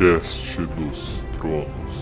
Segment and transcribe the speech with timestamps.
[0.00, 0.98] Cast dos
[1.38, 1.94] Tronos.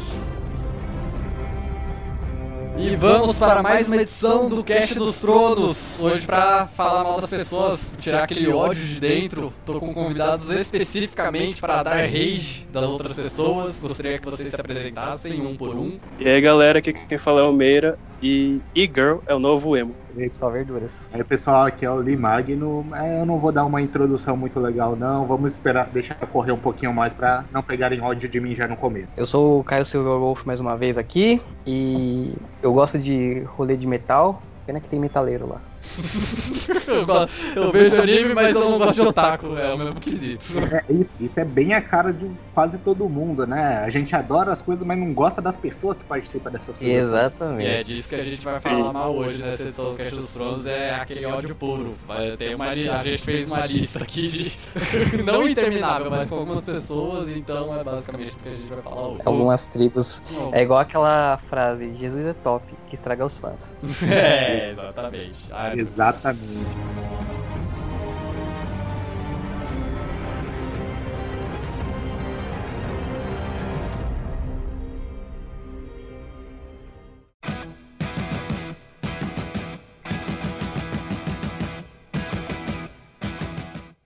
[2.79, 5.99] E vamos para mais uma edição do Cast dos Tronos.
[6.01, 9.53] Hoje para falar mal das pessoas, tirar aquele ódio de dentro.
[9.67, 13.83] Tô com convidados especificamente para dar rage das outras pessoas.
[13.83, 15.99] Gostaria que vocês se apresentassem um por um.
[16.21, 19.95] E aí galera, aqui quem fala é o Meira e E-Girl é o novo emo.
[20.33, 21.09] Só verduras.
[21.13, 22.85] Aí pessoal, aqui é o Limagno.
[22.93, 26.59] É, eu não vou dar uma introdução muito legal não, vamos esperar, deixar correr um
[26.59, 29.09] pouquinho mais pra não pegarem ódio de mim já no começo.
[29.17, 33.77] Eu sou o Caio Silver Wolf mais uma vez aqui e eu gosto de rolê
[33.77, 34.43] de metal.
[34.67, 35.61] Pena que tem metaleiro lá.
[36.89, 39.57] eu, gosto- eu vejo anime, mas eu não gosto de otaku.
[39.57, 40.45] É o mesmo quesito.
[40.73, 43.79] É, isso, isso é bem a cara de quase todo mundo, né?
[43.85, 46.83] A gente adora as coisas, mas não gosta das pessoas que participam dessas coisas.
[46.83, 47.85] E é Exatamente.
[47.85, 50.95] disso que a gente vai falar mal hoje nessa edição do Cast dos Tronos, é
[50.95, 51.95] aquele ódio puro.
[52.37, 54.59] Ter uma, a gente fez uma lista aqui de.
[55.25, 59.09] não interminável, mas com algumas pessoas, então é basicamente o que a gente vai falar
[59.09, 59.21] hoje.
[59.25, 60.23] Algumas tribos.
[60.53, 63.75] É igual aquela frase: Jesus é top, que estraga os fãs.
[64.11, 65.39] É, exatamente.
[65.51, 66.67] Ah, Exatamente.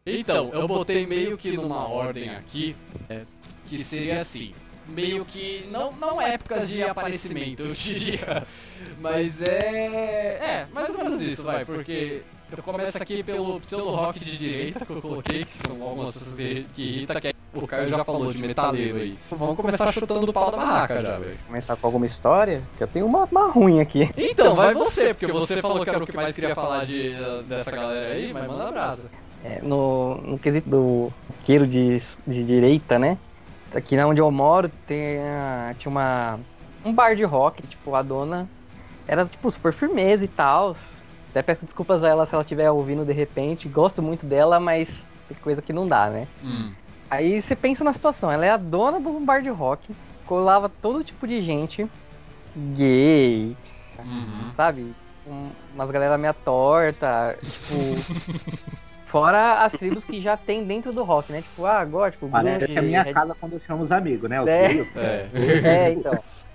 [0.05, 2.77] Então, eu botei meio que numa ordem aqui,
[3.09, 3.23] é,
[3.67, 4.53] que seria assim.
[4.89, 8.43] Meio que, não, não épocas de aparecimento, eu diria.
[9.01, 10.39] Mas é.
[10.41, 12.23] É, mais ou menos isso, vai, porque
[12.57, 16.37] eu começo aqui pelo pseudo rock de direita que eu coloquei, que são algumas pessoas
[16.37, 19.19] que, que irritam, que é- o Caio já falou de metaleiro aí.
[19.31, 21.37] Vamos começar chutando o pau da barraca já, velho.
[21.47, 24.11] Começar com alguma história, que eu tenho uma, uma ruim aqui.
[24.17, 27.15] Então, vai você, porque você falou que era o que mais queria falar de,
[27.47, 29.11] dessa galera aí, mas manda brasa.
[29.45, 31.13] É, no, no quesito do
[31.45, 33.19] queiro de, de direita, né?
[33.75, 36.39] Aqui onde eu moro tem, a- tinha uma,
[36.85, 38.49] um bar de rock, tipo, a dona
[39.09, 40.77] era tipo super firmeza e tal.
[41.31, 43.69] Até peço desculpas a ela se ela estiver ouvindo de repente.
[43.69, 44.89] Gosto muito dela, mas
[45.29, 46.29] tem coisa que não dá, né?
[46.45, 46.73] Hum.
[47.11, 49.95] Aí você pensa na situação, ela é a dona de um bar de rock,
[50.27, 51.87] colava todo tipo de gente,
[52.57, 53.57] gay,
[53.99, 54.51] Uhum.
[54.57, 54.95] sabe?
[55.27, 57.43] Um- umas galera meia torta, tipo.
[59.13, 61.43] fora as tribos que já tem dentro do rock, né?
[61.43, 64.41] Tipo, ah, gótico, Parece grunge, a minha red- casa quando eu chamo os amigos, né?
[64.43, 64.69] Os É.
[64.71, 64.89] filhos.
[64.97, 65.31] É.
[65.69, 66.13] É, então.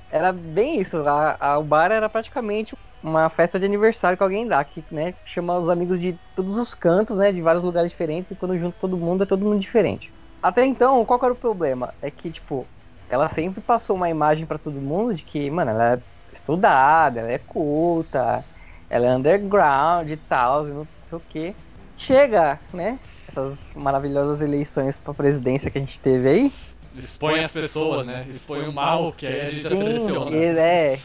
[0.09, 0.97] Era bem isso.
[1.07, 2.73] A, a- o bar era praticamente
[3.03, 6.73] uma festa de aniversário que alguém dá, que né, chama os amigos de todos os
[6.73, 7.31] cantos, né?
[7.31, 10.11] De vários lugares diferentes, e quando junta todo mundo, é todo mundo diferente.
[10.41, 11.93] Até então, qual era o problema?
[12.01, 12.67] É que, tipo,
[13.09, 15.99] ela sempre passou uma imagem pra todo mundo de que, mano, ela é
[16.31, 18.43] estudada, ela é culta,
[18.89, 21.55] ela é underground e tal, e não sei o que.
[21.97, 22.99] Chega, né?
[23.27, 26.51] Essas maravilhosas eleições pra presidência que a gente teve aí.
[26.95, 28.25] Expõe as pessoas, né?
[28.27, 30.35] Expõe o mal, que aí a gente já seleciona.
[30.35, 30.97] ele é.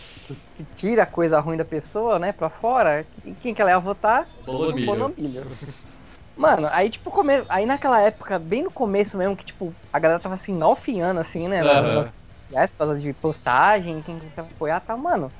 [0.56, 3.04] Que tira a coisa ruim da pessoa, né, pra fora.
[3.22, 4.26] Quem- Quem que ela ia votar?
[4.47, 4.86] Bolomilho.
[4.86, 5.47] Bonomilho.
[6.36, 7.42] Mano, aí tipo, come...
[7.48, 11.47] aí naquela época, bem no começo mesmo, que tipo, a galera tava assim, malfiando, assim,
[11.48, 11.60] né?
[12.34, 15.30] sociais, por causa de postagem, quem você apoiar, tá, mano.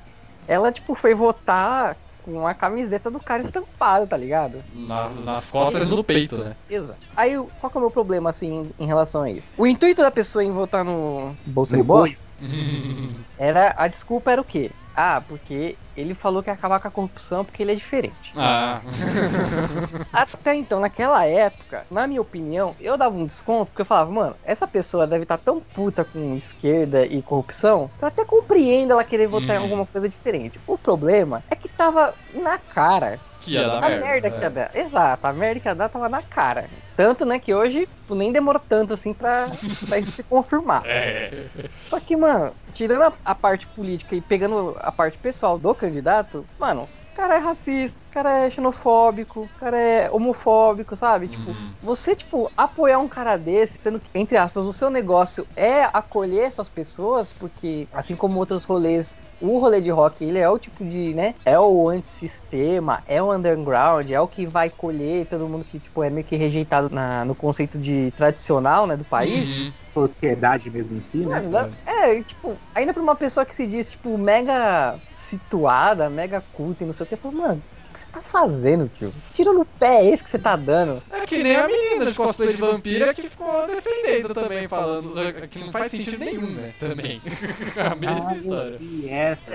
[0.47, 4.63] Ela, tipo, foi votar com a camiseta do cara estampada, tá ligado?
[4.75, 6.55] Na- nas costas e no peito, né?
[6.69, 6.99] Exato.
[7.15, 9.53] Aí, qual que é o meu problema, assim, em relação a isso?
[9.57, 12.19] O intuito da pessoa em votar no Bolsa No de Bosta
[13.37, 14.71] era, a desculpa era o quê?
[14.95, 18.31] Ah, porque ele falou que ia acabar com a corrupção porque ele é diferente.
[18.37, 18.81] Ah.
[20.13, 24.35] Até então, naquela época, na minha opinião, eu dava um desconto porque eu falava, mano,
[24.43, 29.03] essa pessoa deve estar tão puta com esquerda e corrupção que eu até compreendo ela
[29.03, 29.63] querer votar em Uhum.
[29.63, 30.59] alguma coisa diferente.
[30.67, 33.19] O problema é que tava na cara.
[33.39, 34.05] que ia dar a merda.
[34.05, 34.31] merda, é.
[34.31, 34.71] que ia dar.
[34.75, 36.65] Exato, a merda que ia dar tava na cara.
[36.95, 39.49] Tanto, né, que hoje tipo, nem demorou tanto assim pra,
[39.87, 40.83] pra isso se confirmar.
[40.85, 41.45] É.
[41.87, 46.45] Só que, mano, tirando a, a parte política e pegando a parte pessoal do candidato,
[46.59, 51.27] mano, o cara é racista, cara é xenofóbico, o cara é homofóbico, sabe?
[51.27, 51.75] Tipo, Uhum.
[51.81, 56.43] você, tipo, apoiar um cara desse, sendo que, entre aspas, o seu negócio é acolher
[56.45, 60.85] essas pessoas, porque, assim como outros rolês, o rolê de rock, ele é o tipo
[60.85, 65.65] de, né, é o antissistema, é o underground, é o que vai colher todo mundo
[65.65, 69.57] que, tipo, é meio que rejeitado na, no conceito de tradicional, né, do país.
[69.57, 69.75] Uhum.
[69.93, 71.41] Sociedade mesmo em si, né?
[71.49, 76.83] Dá- é, tipo, ainda pra uma pessoa que se diz, tipo, mega situada, mega culta
[76.83, 77.65] e não sei o que, eu falo, mano,
[78.13, 79.11] tá fazendo, tio?
[79.33, 81.01] Tira no pé é esse que você tá dando.
[81.11, 85.13] É que nem a menina de cosplay de vampira que ficou defendendo também, falando
[85.49, 86.73] que não faz sentido nenhum, né?
[86.79, 87.21] Também.
[87.91, 88.79] a mesma Ah, história.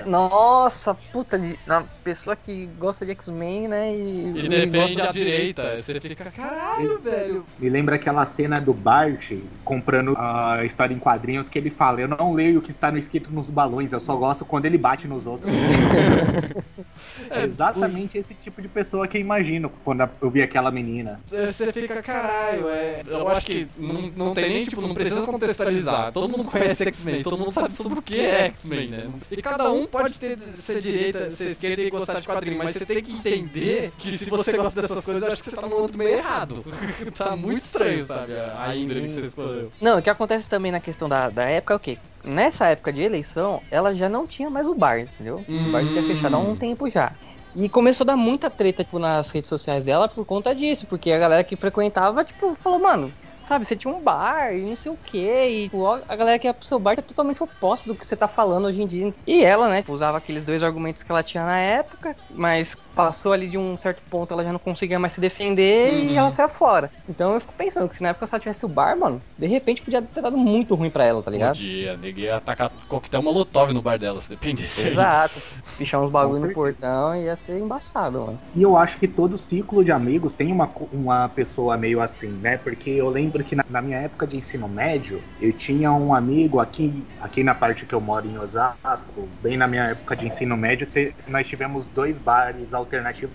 [0.05, 3.95] Nossa, puta, de- a pessoa que gosta de X-Men, né?
[3.95, 5.77] E, E defende a direita.
[5.77, 7.45] Você fica, caralho, velho.
[7.57, 9.31] Me lembra aquela cena do Bart
[9.63, 12.97] comprando a história em quadrinhos que ele fala: Eu não leio o que está no
[12.97, 15.51] escrito nos balões, eu só gosto quando ele bate nos outros.
[17.29, 21.19] é exatamente esse tipo de pessoa que eu imagino quando eu vi aquela menina.
[21.27, 23.01] Você fica, caralho, é.
[23.07, 26.11] Eu acho que não, não tem nem, tipo, não precisa contextualizar.
[26.11, 29.09] Todo mundo conhece X-Men, todo mundo sabe sobre o que é X-Men, né?
[29.31, 32.85] E cada um pode ter, ser direita, ser esquerda e gostar de quadrinho, mas você
[32.85, 35.75] tem que entender que se você gosta dessas coisas, eu acho que você tá no
[35.75, 36.63] outro meio errado.
[37.15, 38.33] tá muito estranho, sabe?
[38.57, 39.71] A índole que você escolheu.
[39.79, 41.97] Não, o que acontece também na questão da, da época é o quê?
[42.23, 45.43] Nessa época de eleição, ela já não tinha mais o bar, entendeu?
[45.47, 46.07] O bar já tinha Hum.
[46.07, 47.13] fechado há um tempo já.
[47.55, 51.11] E começou a dar muita treta, tipo, nas redes sociais dela por conta disso, porque
[51.11, 53.15] a galera que frequentava, tipo, falou, mano,
[53.47, 55.17] sabe, você tinha um bar e não sei o que,
[55.47, 58.15] e tipo, a galera que ia pro seu bar tá totalmente oposta do que você
[58.15, 59.09] tá falando hoje em dia.
[59.25, 62.75] E ela, né, usava aqueles dois argumentos que ela tinha na época, mas
[63.05, 66.09] passou ali de um certo ponto, ela já não conseguia mais se defender Uhum.
[66.09, 66.91] e ela saiu fora.
[67.07, 69.47] Então eu fico pensando que se na época se ela tivesse o bar, mano, de
[69.47, 71.55] repente podia ter dado muito ruim pra ela, tá ligado?
[71.55, 74.89] Podia, ninguém ia atacar coquetel molotov no bar dela, se dependesse.
[74.89, 75.39] Exato.
[75.77, 78.39] Pichar uns bagulho no portão ia ser embaçado, mano.
[78.55, 82.57] E eu acho que todo ciclo de amigos tem uma, uma pessoa meio assim, né?
[82.57, 86.59] Porque eu lembro que na, na minha época de ensino médio, eu tinha um amigo
[86.59, 90.55] aqui, aqui na parte que eu moro em Osasco, bem na minha época de ensino
[90.57, 92.88] médio, te- nós tivemos dois bares alternativos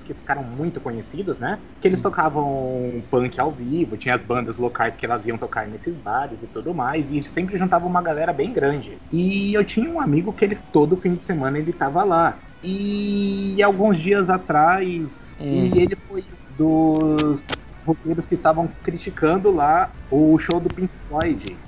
[0.04, 1.58] que ficaram muito conhecidos, né?
[1.80, 5.96] Que eles tocavam punk ao vivo, tinha as bandas locais que elas iam tocar nesses
[5.96, 8.98] bares e tudo mais, e sempre juntava uma galera bem grande.
[9.10, 12.38] E eu tinha um amigo que ele todo fim de semana ele tava lá.
[12.62, 15.66] E alguns dias atrás Hum.
[15.66, 17.42] e ele foi dos
[17.84, 21.58] roqueiros que estavam criticando lá o show do Pink Floyd.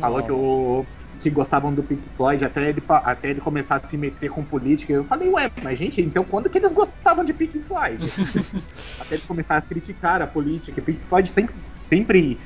[0.00, 0.84] Falou que, o,
[1.24, 4.92] que gostavam do Pink Floyd até ele, até ele começar a se meter com política.
[4.92, 7.96] Eu falei, ué, mas gente, então quando que eles gostavam de Pink Floyd?
[9.00, 10.82] até ele começar a criticar a política.
[10.82, 11.54] Pink Floyd sempre,
[11.86, 12.38] sempre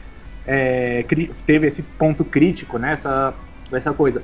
[0.47, 1.05] é,
[1.45, 2.93] teve esse ponto crítico, né?
[2.93, 3.35] Essa,
[3.73, 4.23] essa coisa.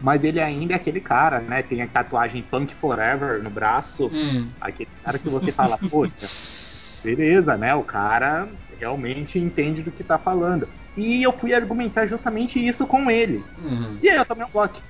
[0.00, 1.62] Mas ele ainda é aquele cara, né?
[1.62, 4.10] Tem a tatuagem Punk Forever no braço.
[4.12, 4.48] Hum.
[4.60, 6.16] Aquele cara que você fala, poxa,
[7.06, 7.72] beleza, né?
[7.72, 8.48] O cara
[8.80, 10.66] realmente entende do que tá falando.
[10.96, 13.44] E eu fui argumentar justamente isso com ele.
[13.64, 13.98] Uhum.
[14.02, 14.80] E aí eu tomei um bloco.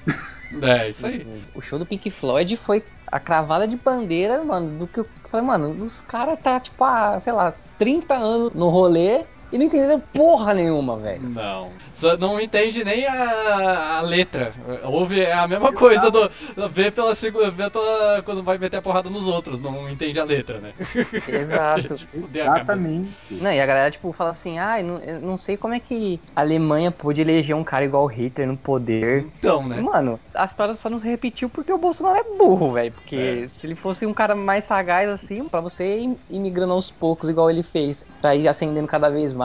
[0.61, 1.27] É, isso aí.
[1.55, 5.47] O show do Pink Floyd foi a cravada de bandeira, mano, do que eu falei,
[5.47, 10.01] mano, os caras tá, tipo, há, sei lá, 30 anos no rolê e não entenderam
[10.01, 11.23] porra nenhuma, velho.
[11.29, 11.71] Não.
[11.93, 14.51] Só não entende nem a, a letra.
[14.85, 16.29] Ouve é a mesma coisa do.
[16.71, 18.23] Vê pela, vê pela.
[18.23, 20.73] Quando vai meter a porrada nos outros, não entende a letra, né?
[20.81, 21.89] Exato.
[22.33, 22.33] Cabeça.
[22.35, 23.11] Exatamente.
[23.31, 26.21] Não, e a galera, tipo, fala assim, ah, eu não, não sei como é que
[26.35, 29.27] a Alemanha pôde eleger um cara igual Hitler no poder.
[29.39, 29.81] Então, né?
[29.81, 32.93] Mano, a história só não se repetiu porque o Bolsonaro é burro, velho.
[32.93, 33.61] Porque É.
[33.61, 37.51] se ele fosse um cara mais sagaz assim, pra você ir imigrando aos poucos, igual
[37.51, 39.42] ele fez, pra ir ascendendo cada vez mais,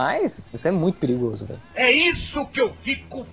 [0.54, 1.60] isso é muito perigoso, velho.
[1.76, 3.26] É isso que eu fico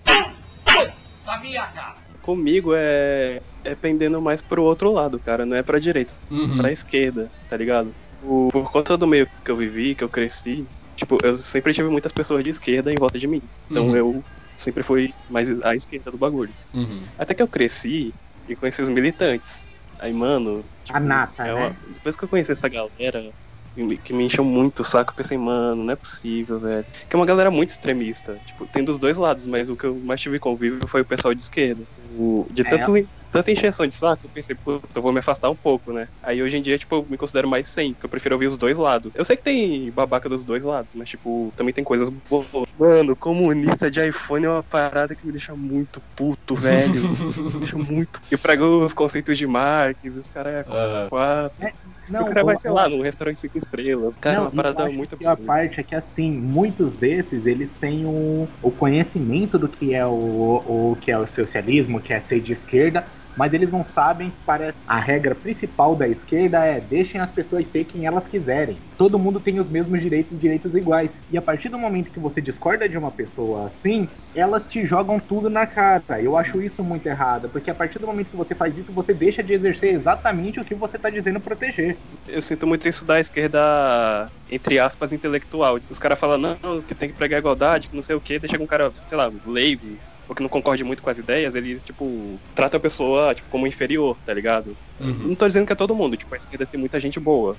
[1.24, 1.96] na minha cara.
[2.22, 6.56] Comigo é, é pendendo mais pro outro lado, cara, não é pra direita, Uhum.
[6.58, 7.94] pra esquerda, tá ligado?
[8.22, 10.66] O- por conta do meio que eu vivi, que eu cresci,
[10.96, 13.42] tipo, eu sempre tive muitas pessoas de esquerda em volta de mim.
[13.70, 13.96] Então Uhum.
[13.96, 14.24] eu
[14.56, 16.54] sempre fui mais à esquerda do bagulho.
[16.72, 17.02] Uhum.
[17.18, 18.14] Até que eu cresci
[18.48, 19.66] e conheci os militantes.
[19.98, 20.64] Aí, mano.
[20.90, 21.76] A nata, é uma- né?
[21.88, 23.30] Depois que eu conheci essa galera
[23.74, 26.86] que me- encheu muito o saco, eu pensei, mano, não é possível, velho.
[27.08, 28.38] Que é uma galera muito extremista.
[28.46, 31.34] Tipo, tem dos dois lados, mas o que eu mais tive convívio foi o pessoal
[31.34, 31.82] de esquerda.
[32.16, 32.64] O, de É.
[32.64, 32.92] tanto,
[33.32, 36.08] tanta encheção de saco, eu pensei, puta, eu vou me afastar um pouco, né?
[36.22, 38.56] Aí hoje em dia, tipo, eu me considero mais sem, porque eu prefiro ouvir os
[38.56, 39.10] dois lados.
[39.16, 42.46] Eu sei que tem babaca dos dois lados, mas, tipo, também tem coisas boas.
[42.78, 46.92] Mano, comunista de iPhone é uma parada que me deixa muito puto, velho.
[46.94, 48.20] me deixa muito.
[48.30, 51.08] Eu prego os conceitos de Marx, os caras é Aham.
[51.08, 51.64] quatro.
[52.08, 54.16] Não, o cara vai, sei lá, num restaurante cinco estrelas.
[54.18, 55.46] Cara, Não, uma parada muito que a absurda.
[55.46, 60.92] parte é que assim, muitos desses eles têm o, o conhecimento do que é o,
[60.92, 64.36] o que é o socialismo, que é ser de esquerda, mas eles não sabem que
[64.44, 68.78] parece a regra principal da esquerda é deixem as pessoas ser quem elas quiserem.
[68.96, 71.10] Todo mundo tem os mesmos direitos, direitos iguais.
[71.30, 75.18] E a partir do momento que você discorda de uma pessoa assim, elas te jogam
[75.18, 76.20] tudo na cara.
[76.20, 79.12] Eu acho isso muito errado, porque a partir do momento que você faz isso, você
[79.12, 81.96] deixa de exercer exatamente o que você tá dizendo proteger.
[82.28, 85.78] Eu sinto muito isso da esquerda, entre aspas, intelectual.
[85.90, 88.60] Os caras falam, não, que tem que pregar igualdade, que não sei o que, deixa
[88.60, 92.38] um cara, sei lá, leigo, ou que não concorde muito com as ideias, eles, tipo,
[92.54, 94.76] tratam a pessoa, tipo, como inferior, tá ligado?
[95.00, 95.28] Uhum.
[95.28, 97.56] Não tô dizendo que é todo mundo, tipo, a esquerda tem muita gente boa.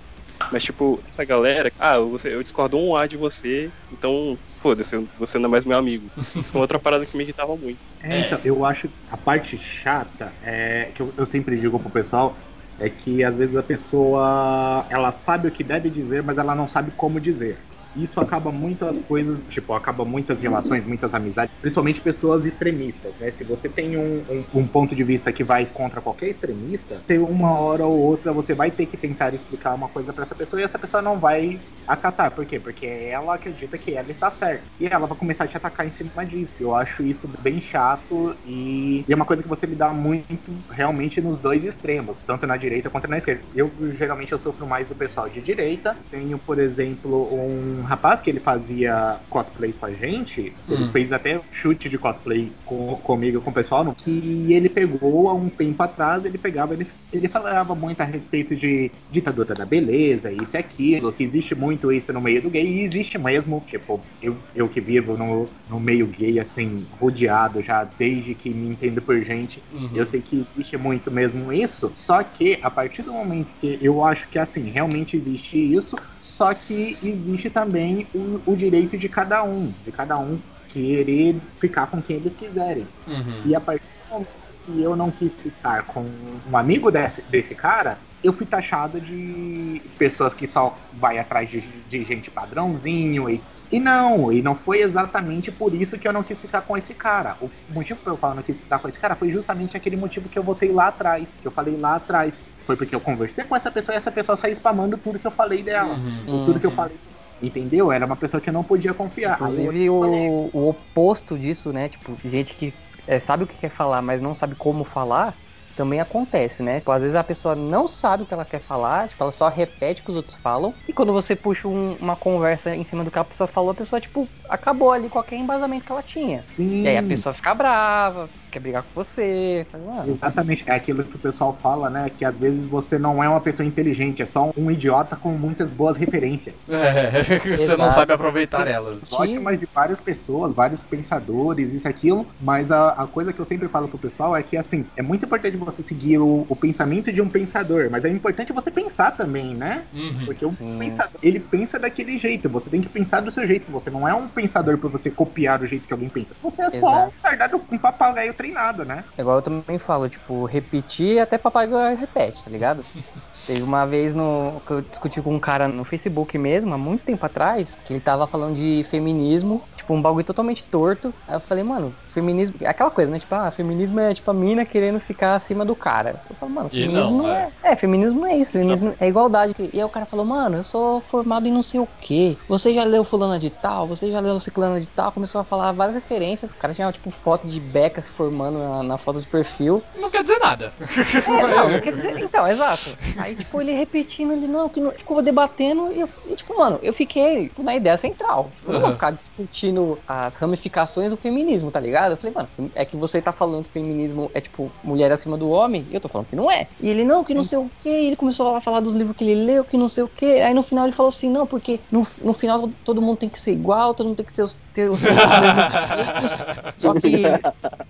[0.52, 5.38] Mas, tipo, essa galera, ah, você, eu discordo um A de você, então foda-se, você
[5.38, 6.10] não é mais meu amigo.
[6.18, 7.80] Isso é outra parada que me irritava muito.
[8.04, 11.90] É, então, eu acho que a parte chata é que eu, eu sempre digo pro
[11.90, 12.36] pessoal
[12.80, 16.68] é que às vezes a pessoa ela sabe o que deve dizer, mas ela não
[16.68, 17.58] sabe como dizer.
[17.96, 23.32] Isso acaba muitas coisas, tipo, acaba muitas relações, muitas amizades, principalmente pessoas extremistas, né?
[23.32, 27.20] Se você tem um, um, um ponto de vista que vai contra qualquer extremista, tem
[27.20, 30.60] uma hora ou outra você vai ter que tentar explicar uma coisa para essa pessoa
[30.62, 32.32] e essa pessoa não vai acatar.
[32.32, 32.60] Por quê?
[32.60, 34.64] Porque ela acredita que ela está certa.
[34.80, 36.54] E ela vai começar a te atacar em cima disso.
[36.60, 41.22] Eu acho isso bem chato e, e é uma coisa que você lidar muito realmente
[41.22, 43.42] nos dois extremos, tanto na direita quanto na esquerda.
[43.56, 45.96] Eu geralmente eu sofro mais do pessoal de direita.
[46.10, 50.90] Tenho, por exemplo, um rapaz que ele fazia cosplay com a gente, ele Hum.
[50.92, 55.50] fez até chute de cosplay com, comigo, com o pessoal, que ele pegou há um
[55.50, 60.56] tempo atrás, ele pegava, ele, ele falava muito a respeito de ditadura da beleza, isso
[60.56, 64.44] e aquilo, que existe muito isso no meio do gay, e existe mesmo, tipo, eu,
[64.54, 69.22] eu que vivo no, no meio gay, assim, rodeado já desde que me entendo por
[69.22, 69.90] gente, Uhum.
[69.94, 74.04] eu sei que existe muito mesmo isso, só que a partir do momento que eu
[74.04, 79.44] acho que assim, realmente existe isso, só que existe também o, o direito de cada
[79.44, 82.90] um, de cada um querer ficar com quem eles quiserem.
[83.08, 83.42] Uhum.
[83.44, 84.30] E a partir do momento
[84.66, 89.82] que eu não quis ficar com um amigo desse, desse cara, eu fui taxado de
[89.98, 93.42] pessoas que só vai atrás de, de gente padrãozinho e
[93.72, 96.94] e não, e não foi exatamente por isso que eu não quis ficar com esse
[96.94, 97.36] cara.
[97.42, 100.30] O motivo que eu falo não quis ficar com esse cara foi justamente aquele motivo
[100.30, 102.38] que eu votei lá atrás, que eu falei lá atrás.
[102.66, 105.32] Foi porque eu conversei com essa pessoa e essa pessoa saiu spamando tudo que eu
[105.32, 105.96] falei dela.
[105.96, 106.46] Uhum.
[106.46, 106.96] Tudo que eu falei.
[107.42, 107.92] Entendeu?
[107.92, 109.34] Era uma pessoa que eu não podia confiar.
[109.34, 111.90] Inclusive eu o, o oposto disso, né?
[111.90, 112.72] Tipo, gente que
[113.08, 115.34] é, sabe o que quer falar, mas não sabe como falar,
[115.76, 116.80] também acontece, né?
[116.80, 119.48] Tipo, às vezes a pessoa não sabe o que ela quer falar, tipo, ela só
[119.50, 123.04] repete o que os outros falam, e quando você puxa um- uma conversa em cima
[123.04, 126.44] do que a pessoa falou, a pessoa, tipo, acabou ali qualquer embasamento que ela tinha.
[126.48, 126.84] Sim.
[126.84, 129.66] E aí a pessoa fica brava, quer brigar com você.
[129.70, 132.10] fala, "Mano, Exatamente, é aquilo que o pessoal fala, né?
[132.18, 135.70] Que às vezes você não é uma pessoa inteligente, é só um idiota com muitas
[135.70, 136.70] boas referências.
[136.86, 137.92] É, você não Exato.
[137.92, 139.02] sabe aproveitar elas.
[139.12, 143.46] Ótimas de várias pessoas, vários pensadores, isso e aquilo, mas a, a coisa que eu
[143.46, 147.12] sempre falo pro pessoal é que, assim, é muito importante você seguir o, o pensamento
[147.12, 149.84] de um pensador, mas é importante você pensar também, né?
[149.94, 150.26] Uhum.
[150.26, 150.78] Porque o Sim.
[150.78, 154.14] pensador, ele pensa daquele jeito, você tem que pensar do seu jeito, você não é
[154.14, 157.14] um pensador pra você copiar o jeito que alguém pensa, você é só Exato.
[157.20, 159.04] um verdade, um papagaio treinado, né?
[159.18, 162.84] Igual eu também falo, tipo, repetir até papagaio repete, tá ligado?
[163.48, 167.04] Teve uma vez no, que eu discuti com um cara no Facebook mesmo, há muito
[167.04, 171.14] tempo atrás, que ele tava falando de feminismo, tipo, um bagulho totalmente torto.
[171.28, 172.56] Aí eu falei, mano, feminismo.
[172.62, 173.20] é Aquela coisa, né?
[173.20, 176.22] Tipo, ah, feminismo é tipo a mina querendo ficar acima do cara.
[176.30, 177.50] Eu falo, mano, feminismo não, não, é.
[177.62, 179.54] É, feminismo não é isso, feminismo é igualdade.
[179.74, 182.38] E aí o cara falou, mano, eu sou formado em não sei o que.
[182.48, 185.72] Você já leu fulana de tal, você já leu ciclana de tal, começou a falar
[185.72, 186.52] várias referências.
[186.52, 189.82] O cara tinha, tipo, foto de Beca se formando na, na foto de perfil.
[189.98, 190.72] Não quer dizer nada.
[190.80, 192.20] É, não, não quer dizer.
[192.20, 192.98] Então, exato.
[193.18, 194.92] Aí, tipo, ele repetindo, ele não, que não.
[194.92, 198.50] Ficou debatendo e, eu, e, tipo, mano, eu fiquei tipo, na ideia central.
[198.58, 202.12] Tipo, eu não vou ficar discutindo as ramificações do feminismo, tá ligado?
[202.12, 205.50] Eu falei, mano, é que você tá falando que feminismo é, tipo, mulher acima do
[205.50, 206.68] homem, e eu tô falando que não é.
[206.80, 209.24] E ele, não, que não sei o que, ele começou a falar dos livros que
[209.24, 210.26] ele leu, que não sei o que.
[210.42, 213.40] Aí no final ele falou assim, não, porque no, no final todo mundo tem que
[213.40, 216.46] ser igual, todo mundo tem que ser os, ter os mesmos direitos.
[216.76, 217.24] Só que.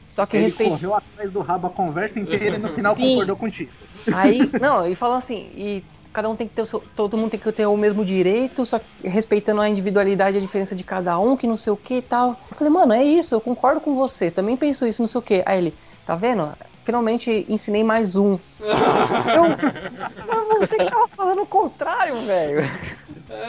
[0.06, 0.72] Só que Ele respeito.
[0.72, 3.12] correu atrás do rabo a conversa inteira e no final Sim.
[3.14, 3.72] concordou contigo.
[4.14, 7.32] Aí, não, ele falou assim, e cada um tem que ter o seu, todo mundo
[7.32, 10.84] tem que ter o mesmo direito, só que respeitando a individualidade e a diferença de
[10.84, 12.40] cada um, que não sei o que e tal.
[12.50, 15.22] Eu falei, mano, é isso, eu concordo com você, também penso isso, não sei o
[15.22, 15.44] que.
[15.46, 15.74] Aí ele,
[16.06, 16.50] tá vendo?
[16.86, 18.38] Finalmente ensinei mais um.
[18.62, 22.64] eu, mas você que tava falando o contrário, velho.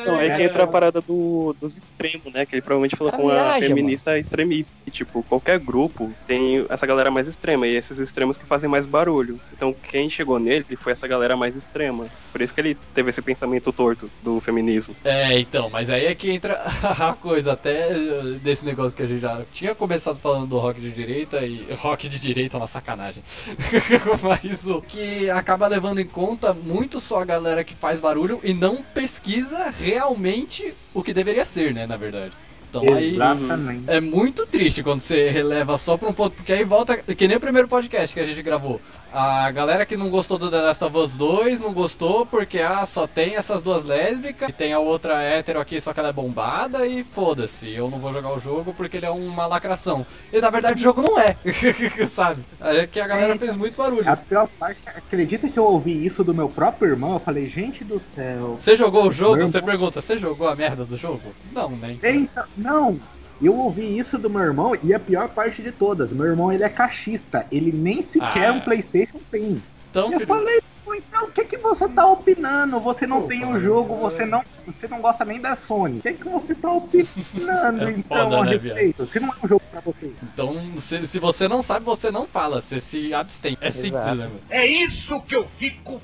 [0.05, 2.47] Não, é que entra a parada do, dos extremos, né?
[2.47, 4.77] Que ele provavelmente falou com a viagem, feminista extremista.
[4.87, 7.67] E, tipo, qualquer grupo tem essa galera mais extrema.
[7.67, 9.39] E esses extremos que fazem mais barulho.
[9.53, 12.07] Então, quem chegou nele foi essa galera mais extrema.
[12.33, 14.95] Por isso que ele teve esse pensamento torto do feminismo.
[15.05, 17.91] É, então, mas aí é que entra a coisa até
[18.43, 22.09] desse negócio que a gente já tinha começado falando do rock de direita e rock
[22.09, 23.23] de direita é uma sacanagem.
[24.23, 28.53] mas o que acaba levando em conta muito só a galera que faz barulho e
[28.53, 32.33] não pesquisa realmente o que deveria ser, né, na verdade.
[32.69, 33.15] Então aí.
[33.15, 33.85] Exatamente.
[33.87, 37.37] É muito triste quando você releva só pra um ponto, porque aí volta, que nem
[37.37, 38.81] o primeiro podcast que a gente gravou.
[39.19, 42.85] A galera que não gostou do The Last of Us 2 não gostou porque ah,
[42.85, 46.13] só tem essas duas lésbicas, e tem a outra hétero aqui, só que ela é
[46.13, 50.05] bombada, e foda-se, eu não vou jogar o jogo porque ele é uma lacração.
[50.31, 51.35] E na verdade o jogo não é,
[52.07, 52.45] sabe?
[52.61, 54.07] É que a galera fez muito barulho.
[54.07, 57.15] A pior parte, acredita que eu ouvi isso do meu próprio irmão?
[57.15, 58.55] Eu falei, gente do céu.
[58.55, 59.41] Você jogou o jogo?
[59.41, 61.23] Você pergunta, você jogou a merda do jogo?
[61.55, 61.97] Não, né?
[62.03, 63.01] Eita, não!
[63.43, 66.65] Eu ouvi isso do meu irmão e a pior parte de todas, meu irmão ele
[66.65, 68.53] é cachista, ele nem sequer Ah.
[68.53, 69.63] um Playstation tem.
[69.91, 72.79] Então, Eu filho, falei, pô, então o que que você tá opinando?
[72.81, 73.99] Você não tem o jogo, é.
[73.99, 75.99] você não, você não gosta nem da Sony.
[75.99, 79.07] O que que você tá opinando É então foda, a né, respeito?
[79.07, 80.13] Se não é um jogo pra você.
[80.23, 83.57] então se, se você não sabe, você não fala, você se abstém.
[83.61, 84.15] É simples, Exato.
[84.17, 84.41] né, mano?
[84.51, 86.01] É isso que eu fico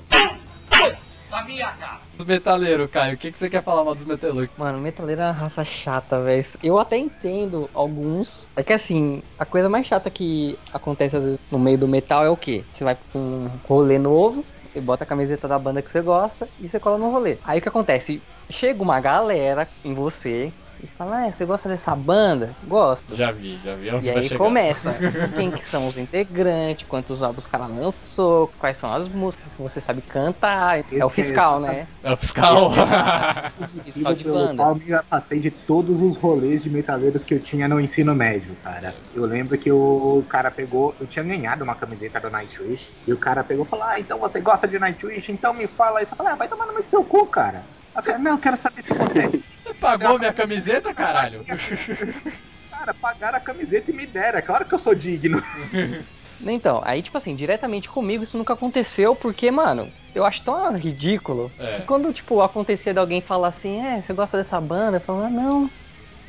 [1.29, 1.99] na minha cara.
[2.15, 4.49] Dos metaleiros, Caio, o que, que você quer falar mal dos metaleiros?
[4.57, 6.45] Mano, metaleiro é uma raça chata, velho.
[6.61, 8.47] Eu até entendo alguns.
[8.55, 11.15] É que assim, a coisa mais chata que acontece
[11.51, 12.63] no meio do metal é o quê?
[12.77, 16.47] Você vai pra um rolê novo, você bota a camiseta da banda que você gosta
[16.59, 17.37] e você cola no rolê.
[17.43, 18.21] Aí o que acontece?
[18.49, 20.51] Chega uma galera em você
[20.83, 22.49] e fala, ah, você gosta dessa banda?
[22.67, 23.15] Gosto.
[23.15, 24.37] Já vi, já vi onde E aí chegar.
[24.37, 24.89] começa.
[25.33, 29.57] Quem que são os integrantes, quantos álbuns o cara lançou, quais são as músicas, se
[29.61, 30.79] você sabe cantar.
[30.79, 31.87] É o Esse é fiscal, né?
[32.03, 32.71] É o fiscal.
[33.85, 34.63] Fiscal de banda.
[34.63, 38.55] eu já passei de todos os rolês de metaleiros que eu tinha no ensino médio,
[38.63, 38.93] cara.
[39.15, 43.17] Eu lembro que o cara pegou, eu tinha ganhado uma camiseta do Nightwish, e o
[43.17, 46.11] cara pegou e falou: Ah, então você gosta de Nightwish, então me fala isso.
[46.13, 47.63] Eu falei: Ah, vai tomar no meio do seu cu, cara.
[47.95, 49.41] Eu quero- não, eu quero saber se você.
[49.79, 51.45] Pagou minha camiseta, caralho?
[52.69, 54.39] Cara, pagaram a camiseta e me deram.
[54.39, 55.41] É claro que eu sou digno.
[56.45, 61.49] Então, aí, tipo assim, diretamente comigo isso nunca aconteceu, porque, mano, eu acho tão ridículo.
[61.57, 61.77] É.
[61.77, 64.97] que Quando, tipo, acontecia de alguém falar assim, é, você gosta dessa banda?
[64.97, 65.69] Eu falo, ah, não.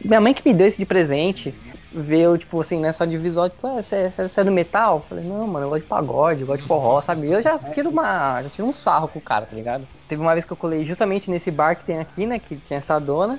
[0.04, 1.52] Minha mãe que me deu esse de presente.
[1.92, 4.98] Veio, tipo assim, né, só de visual, tipo, é, você, você- você é do metal?
[4.98, 7.28] Eu falei, não, mano, eu gosto de pagode, eu gosto de forró, sabe?
[7.32, 8.40] Eu já tiro uma.
[8.42, 9.84] Já tiro um sarro com o cara, tá ligado?
[10.08, 12.38] Teve uma vez que eu colei justamente nesse bar que tem aqui, né?
[12.38, 13.38] Que tinha essa dona.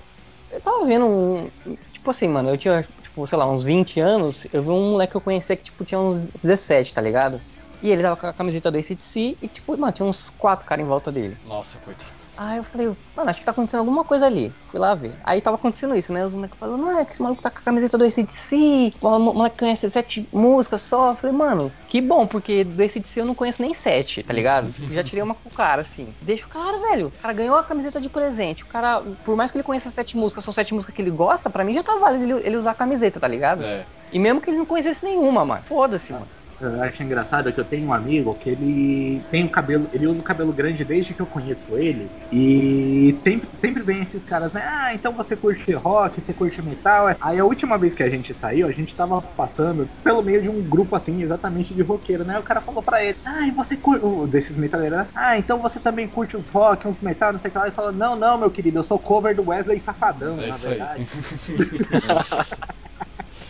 [0.52, 1.50] Eu tava vendo um.
[1.94, 4.48] Tipo assim, mano, eu tinha, tipo, sei lá, uns 20 anos.
[4.52, 7.40] Eu vi um moleque que eu conhecia que, tipo, tinha uns 17, tá ligado?
[7.82, 10.84] E ele tava com a camiseta do ACDC e, tipo, mano, tinha uns quatro caras
[10.84, 11.38] em volta dele.
[11.46, 12.25] Nossa, coitado.
[12.38, 14.52] Aí eu falei, mano, acho que tá acontecendo alguma coisa ali.
[14.70, 15.14] Fui lá ver.
[15.24, 16.26] Aí tava acontecendo isso, né?
[16.26, 19.20] Os moleques falando, não, é que esse maluco tá com a camiseta do ACDC, o
[19.20, 21.12] moleque conhece sete músicas só.
[21.12, 24.68] Eu falei, mano, que bom, porque do ACDC eu não conheço nem sete, tá ligado?
[24.92, 26.14] Já tirei uma com o cara, assim.
[26.22, 27.08] Deixa o cara, velho.
[27.08, 28.64] O cara ganhou a camiseta de presente.
[28.64, 31.50] O cara, por mais que ele conheça sete músicas, são sete músicas que ele gosta,
[31.50, 33.64] pra mim já tá válido ele, ele usar a camiseta, tá ligado?
[33.64, 33.86] É.
[34.12, 35.64] E mesmo que ele não conhecesse nenhuma, mano.
[35.68, 36.28] Foda-se, mano.
[36.60, 40.20] Eu acho engraçado que eu tenho um amigo que ele tem o cabelo, ele usa
[40.20, 42.10] o cabelo grande desde que eu conheço ele.
[42.32, 44.64] E sempre, sempre vem esses caras, né?
[44.66, 47.08] Ah, então você curte rock, você curte metal.
[47.20, 50.50] Aí a última vez que a gente saiu, a gente tava passando pelo meio de
[50.50, 52.40] um grupo assim, exatamente de roqueiro, né?
[52.40, 54.06] O cara falou pra ele, ah, e você curte.
[54.30, 55.08] Desses metaleiros, né?
[55.16, 57.66] ah, então você também curte os rock, uns metal, não sei o que lá.
[57.66, 61.08] Ele falou, não, não, meu querido, eu sou cover do Wesley Safadão, É na verdade.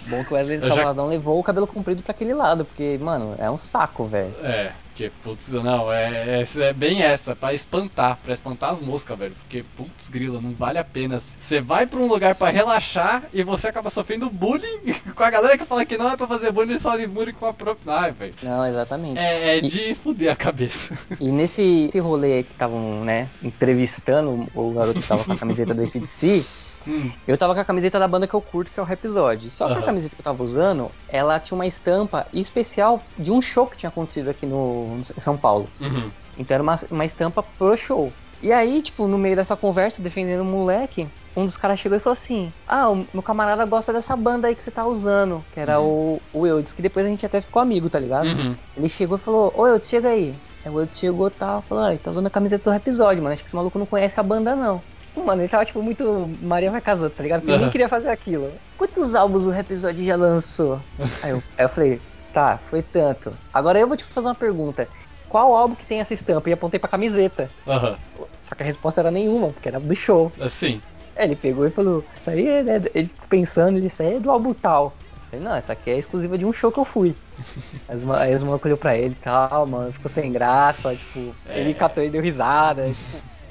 [0.08, 3.36] Bom que o Wesley Eu já- levou o cabelo comprido pra aquele lado, porque, mano,
[3.38, 4.34] é um saco, velho.
[4.44, 9.18] É, que putz, não, é, é, é bem essa, pra espantar, pra espantar as moscas,
[9.18, 9.34] velho.
[9.36, 11.20] Porque, putz, grila, não vale a pena.
[11.20, 14.80] Você vai pra um lugar pra relaxar e você acaba sofrendo bullying
[15.16, 17.46] com a galera que fala que não é pra fazer bullying, eles fazem bullying com
[17.46, 17.94] a própria.
[17.94, 18.34] Ai, velho.
[18.44, 19.20] Não, exatamente.
[19.20, 20.96] É, é de fuder a cabeça.
[21.20, 25.38] E nesse esse rolê aí que estavam, né, entrevistando o garoto que tava com a
[25.38, 26.46] camiseta do ACDC,
[26.88, 29.50] Hum, eu tava com a camiseta da banda que eu curto, que é o Rhapsody.
[29.50, 33.42] Só que a camiseta que eu tava usando, ela tinha uma estampa especial de um
[33.42, 35.68] show que tinha acontecido aqui no, em São Paulo.
[35.80, 36.10] uhum.
[36.38, 38.12] Então era uma, uma estampa pro show.
[38.42, 42.02] E aí, tipo, no meio dessa conversa, defendendo o moleque, um dos caras chegou e
[42.02, 45.60] falou assim: Ah, o meu camarada gosta dessa banda aí que você tá usando, que
[45.60, 48.28] era o, o Eudes, que depois a gente até ficou amigo, tá ligado?
[48.28, 48.56] Uhum.
[48.78, 50.34] Ele chegou e falou, ô Eudes, chega aí.
[50.66, 53.22] Aí o Eudes chegou e tal, falou, ah, ele tá usando a camiseta do episódio,
[53.22, 53.34] mano.
[53.34, 54.82] Acho que esse maluco não conhece a banda, não.
[55.16, 57.40] Tipo, Mano, ele tava, tipo, muito Maria vai casar, tá ligado?
[57.40, 57.58] Porque Aham.
[57.60, 58.52] ninguém queria fazer aquilo.
[58.78, 60.80] Quantos álbuns o episódio já lançou?
[61.24, 62.02] aí, eu, aí eu falei,
[62.34, 63.32] tá, foi tanto.
[63.54, 64.88] Agora eu vou te fazer uma pergunta.
[65.30, 66.50] Qual álbum que tem essa estampa?
[66.50, 67.50] E apontei pra camiseta.
[67.66, 67.96] Aham.
[68.44, 70.32] Só que a resposta era nenhuma, porque era do show.
[70.40, 70.82] Assim.
[71.16, 74.20] Aí ele pegou e falou, isso aí é, é- ele pensando, ele, isso aí é
[74.20, 74.94] do álbum tal.
[75.32, 77.16] Eu falei, não, essa aqui é exclusiva de um show que eu fui.
[77.90, 81.60] Aí os os malucos olhou pra ele e tal, mano, ficou sem graça, tipo, É.
[81.60, 82.86] ele catou e deu risada.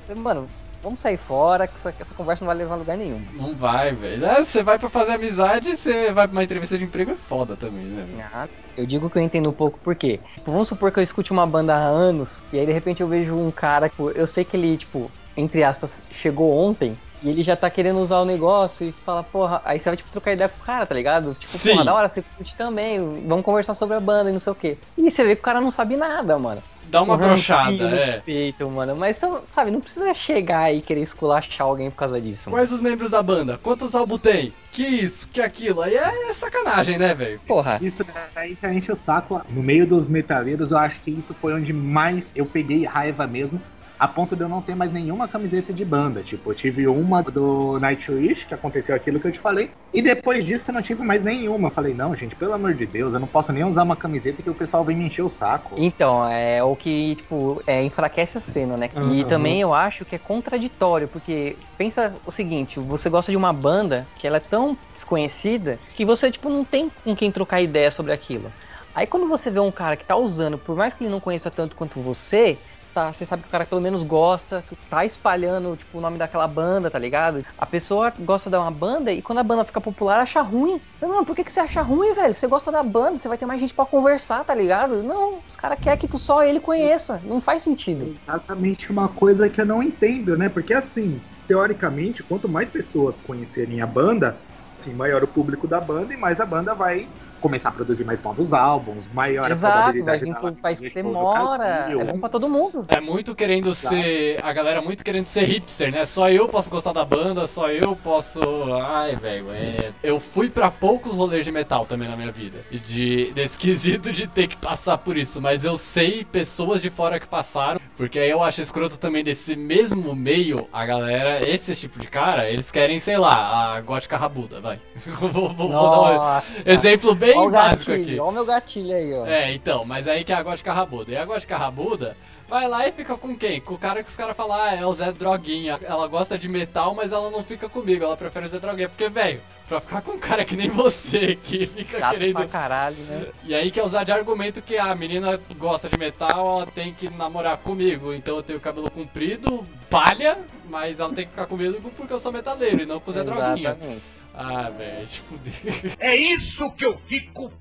[0.06, 0.48] tipo, mano,
[0.84, 3.20] vamos sair fora, que essa, essa conversa não vai levar a lugar nenhum.
[3.32, 4.24] Não vai, velho.
[4.24, 7.56] É, Você vai pra fazer amizade, você vai pra uma entrevista de emprego, é foda
[7.56, 8.28] também, né?
[8.32, 10.20] Ah, Eu digo que eu entendo um pouco por quê.
[10.36, 13.08] Tipo, vamos supor que eu escute uma banda há anos, e aí de repente eu
[13.08, 17.42] vejo um cara, tipo, eu sei que ele, tipo, entre aspas, chegou ontem, E ele
[17.42, 20.46] já tá querendo usar o negócio e fala, porra, aí você vai tipo trocar ideia
[20.48, 21.32] com o cara, tá ligado?
[21.32, 21.70] Tipo, Sim.
[21.70, 24.54] porra, da hora, você curte também, vamos conversar sobre a banda e não sei o
[24.54, 24.76] quê.
[24.98, 26.62] E você vê que o cara não sabe nada, mano.
[26.94, 28.22] Dá uma Um brochada, é.
[28.24, 28.94] Peito, mano.
[28.94, 32.42] Mas, então, sabe, não precisa chegar e querer esculachar alguém por causa disso.
[32.46, 32.56] Mano.
[32.56, 33.58] Quais os membros da banda?
[33.60, 34.52] Quantos álbuns tem?
[34.70, 35.82] Que isso, que aquilo?
[35.82, 37.40] Aí é sacanagem, né, velho?
[37.46, 38.04] Porra, Isso
[38.34, 39.40] daí já enche o saco.
[39.50, 43.60] No meio dos metaleiros, eu acho que isso foi onde mais eu peguei raiva mesmo.
[44.04, 46.22] A ponto de eu não ter mais nenhuma camiseta de banda.
[46.22, 49.70] Tipo, eu tive uma do Nightwish, que aconteceu aquilo que eu te falei.
[49.94, 51.68] E depois disso eu não tive mais nenhuma.
[51.68, 54.42] Eu falei, não, gente, pelo amor de Deus, eu não posso nem usar uma camiseta
[54.42, 55.74] que o pessoal vem me encher o saco.
[55.78, 58.90] Então, é o que, tipo, é, enfraquece a cena, né?
[58.94, 59.24] E Uhum.
[59.24, 64.06] também eu acho que é contraditório, porque pensa o seguinte, você gosta de uma banda
[64.18, 68.12] que ela é tão desconhecida que você, tipo, não tem com quem trocar ideia sobre
[68.12, 68.52] aquilo.
[68.94, 71.50] Aí quando você vê um cara que tá usando, por mais que ele não conheça
[71.50, 72.62] tanto quanto você,
[72.94, 76.18] tá, você sabe que o cara pelo menos gosta, que tá espalhando, tipo, o nome
[76.18, 77.42] daquela banda, tá ligado?
[77.58, 80.80] A pessoa gosta de uma banda e quando a banda fica popular, acha ruim.
[81.00, 82.34] Não, por que, que você acha ruim, velho?
[82.34, 85.02] Você gosta da banda, você vai ter mais gente pra conversar, tá ligado?
[85.02, 87.20] Não, os caras querem que tu só ele conheça.
[87.24, 88.12] Não faz sentido.
[88.26, 90.48] exatamente uma coisa que eu não entendo, né?
[90.48, 94.42] Porque assim, teoricamente, quanto mais pessoas conhecerem a banda,
[94.78, 97.10] assim, maior o público da banda e mais a banda vai
[97.44, 100.80] começar a produzir mais novos álbuns, maior a Exato, vai probabilidade vir dela pro país
[100.80, 101.58] que você vir mora.
[101.58, 102.00] Brasil.
[102.00, 102.86] É bom pra todo mundo.
[102.88, 104.40] É muito querendo ser.
[104.42, 106.06] A galera muito querendo ser hipster, né?
[106.06, 108.40] Só eu posso gostar da banda, só eu posso.
[108.82, 109.92] Ai, velho, é.
[110.02, 112.64] Eu fui pra poucos rolês de metal também na minha vida.
[112.70, 113.30] E de.
[113.32, 115.38] Desse quesito de ter que passar por isso.
[115.42, 117.78] Mas eu sei pessoas de fora que passaram.
[117.94, 122.50] Porque aí eu acho escroto também desse mesmo meio, a galera, esse tipo de cara,
[122.50, 124.80] eles querem, sei lá, a gótica rabuda, vai.
[125.20, 128.20] vou, vou- vou dar um exemplo bem Olha o básico gatilho, aqui.
[128.20, 129.26] olha o meu gatilho aí, ó.
[129.26, 131.12] É, então, mas aí que é a gótica rabuda.
[131.12, 132.16] E a gótica rabuda
[132.48, 133.60] vai lá e fica com quem?
[133.60, 135.78] Com o cara que os caras falam, ah, é o Zé Droguinha.
[135.82, 138.88] Ela gosta de metal, mas ela não fica comigo, ela prefere o Zé Droguinha.
[138.88, 142.34] Porque, velho, pra ficar com um cara que nem você, que fica Chato querendo.
[142.34, 143.26] pra caralho, né?
[143.44, 147.10] E aí quer usar de argumento que a menina gosta de metal, ela tem que
[147.12, 148.12] namorar comigo.
[148.12, 152.32] Então eu tenho cabelo comprido, palha, mas ela tem que ficar comigo porque eu sou
[152.32, 153.70] metaleiro e não com o Zé Droguinha.
[153.70, 154.02] Exatamente.
[154.34, 155.52] Ah, velho, fuder.
[155.98, 157.52] É isso que eu fico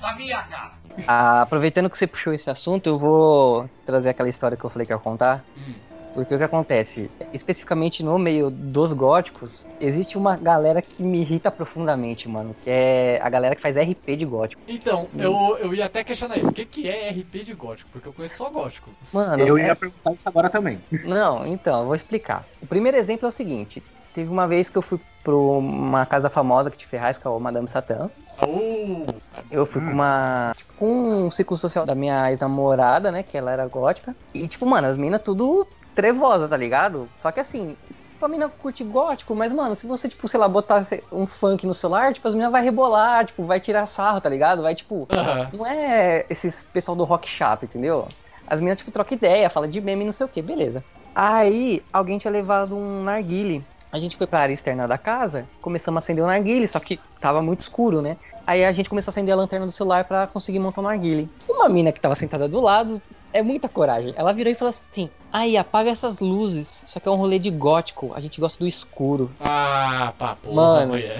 [0.00, 0.72] na minha cara.
[1.06, 4.86] Ah, aproveitando que você puxou esse assunto, eu vou trazer aquela história que eu falei
[4.86, 5.44] que ia contar.
[5.56, 5.74] Hum.
[6.14, 11.50] Porque o que acontece, especificamente no meio dos góticos, existe uma galera que me irrita
[11.50, 12.54] profundamente, mano.
[12.62, 14.60] Que é a galera que faz RP de gótico.
[14.68, 16.50] Então, eu, eu ia até questionar isso.
[16.50, 17.88] O que, que é RP de gótico?
[17.90, 18.90] Porque eu conheço só gótico.
[19.10, 20.78] Mano, Eu é- ia perguntar isso agora também.
[21.02, 22.46] Não, então, eu vou explicar.
[22.60, 23.82] O primeiro exemplo é o seguinte:
[24.14, 27.30] teve uma vez que eu fui pra uma casa famosa que te Ferraz, que é
[27.30, 28.08] o Madame Satã.
[28.42, 29.06] Uh,
[29.50, 30.52] Eu fui com uma.
[30.56, 33.22] Tipo, com um ciclo social da minha ex-namorada, né?
[33.22, 34.16] Que ela era gótica.
[34.34, 37.08] E, tipo, mano, as minas tudo trevosa, tá ligado?
[37.18, 37.76] Só que assim.
[38.12, 41.66] tipo, A mina curte gótico, mas, mano, se você, tipo, sei lá, botar um funk
[41.66, 44.62] no celular, tipo, as minas vai rebolar, tipo, vai tirar sarro, tá ligado?
[44.62, 45.06] Vai, tipo,
[45.52, 48.08] não é esses pessoal do rock chato, entendeu?
[48.46, 50.82] As meninas, tipo, trocam ideia, fala de meme e não sei o que, beleza.
[51.14, 53.64] Aí, alguém tinha levado um narguile.
[53.92, 56.98] A gente foi pra área externa da casa, começamos a acender o narguile, só que
[57.20, 58.16] tava muito escuro, né?
[58.46, 61.28] Aí a gente começou a acender a lanterna do celular pra conseguir montar o narguile.
[61.48, 63.00] Uma mina que tava sentada do lado,
[63.34, 64.14] é muita coragem.
[64.16, 66.82] Ela virou e falou assim: Aí, apaga essas luzes.
[66.86, 68.12] Isso aqui é um rolê de gótico.
[68.14, 69.30] A gente gosta do escuro.
[69.40, 70.88] Ah, pá, porra, Mano.
[70.94, 71.16] mulher.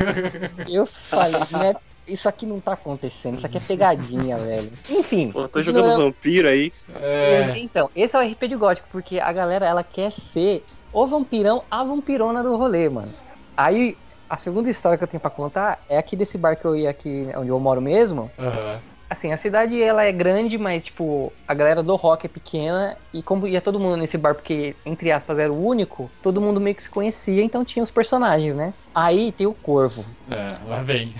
[0.70, 1.74] Eu falei, né?
[2.06, 4.72] Isso aqui não tá acontecendo, isso aqui é pegadinha, velho.
[4.90, 5.30] Enfim.
[5.30, 6.88] Pô, tô jogando ignorando- vampiro, é isso?
[7.00, 11.06] É, Então, esse é o RP de gótico, porque a galera, ela quer ser o
[11.06, 13.08] vampirão, a vampirona do rolê, mano.
[13.56, 13.96] Aí,
[14.28, 16.90] a segunda história que eu tenho pra contar é aqui desse bar que eu ia
[16.90, 18.30] aqui, onde eu moro mesmo.
[18.38, 18.80] aham.
[19.10, 22.96] Assim, a cidade, ela é grande, mas, tipo, a galera do rock é pequena.
[23.12, 26.58] E como ia todo mundo nesse bar, porque, entre aspas, era o único, todo mundo
[26.58, 28.72] meio que se conhecia, então tinha os personagens, né?
[28.94, 30.02] Aí tem o Corvo.
[30.30, 31.12] É, lá vem.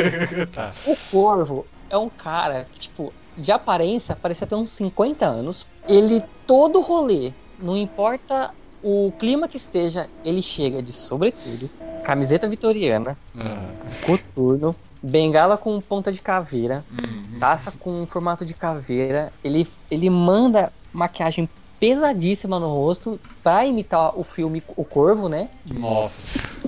[0.54, 0.70] tá.
[0.86, 5.66] O Corvo é um cara que, tipo, de aparência, parecia ter uns 50 anos.
[5.86, 8.52] Ele, todo rolê, não importa
[8.84, 11.70] o clima que esteja, ele chega de sobretudo,
[12.04, 13.72] camiseta vitoriana, Aham.
[14.04, 19.32] coturno, bengala com ponta de caveira, Hum, taça com formato de caveira.
[19.42, 21.48] Ele, ele manda maquiagem
[21.80, 25.48] pesadíssima no rosto pra imitar o filme O Corvo, né?
[25.66, 26.62] Nossa.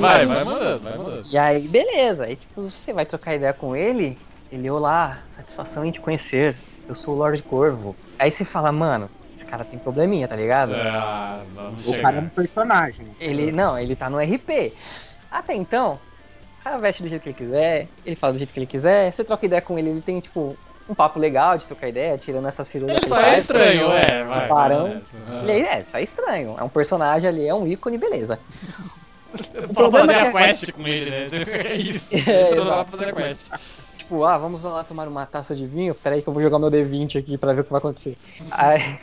[0.00, 1.26] Vai, vai mandando, vai mandando.
[1.30, 2.24] E aí, beleza.
[2.24, 4.18] Aí, tipo, você vai trocar ideia com ele.
[4.50, 6.56] Ele, olá, satisfação em te conhecer.
[6.88, 7.94] Eu sou o Lorde Corvo.
[8.18, 9.08] Aí você fala, mano,
[9.50, 10.74] cara tem probleminha, tá ligado?
[10.74, 12.02] Ah, não, O chega.
[12.02, 13.06] cara é um personagem.
[13.20, 14.72] Ele, não, ele tá no RP.
[15.30, 15.98] Até então,
[16.60, 19.12] o cara veste do jeito que ele quiser, ele fala do jeito que ele quiser.
[19.12, 20.56] Você troca ideia com ele, ele tem, tipo,
[20.88, 22.96] um papo legal de trocar ideia, tirando essas firulas.
[22.96, 24.48] Ele só é estranho, é, vai.
[24.48, 24.98] Barão.
[25.26, 25.42] vai.
[25.56, 26.56] Ele é, só é estranho.
[26.58, 28.38] É um personagem ali, é um ícone, beleza.
[29.52, 31.26] Pra problema fazer é a que- quest com ele, né?
[31.68, 32.14] É isso.
[32.26, 33.50] É, lá fazer a quest.
[33.98, 35.94] Tipo, ah, vamos lá tomar uma taça de vinho.
[35.94, 38.16] Peraí que eu vou jogar meu D20 aqui pra ver o que vai acontecer.
[38.50, 38.98] Aí,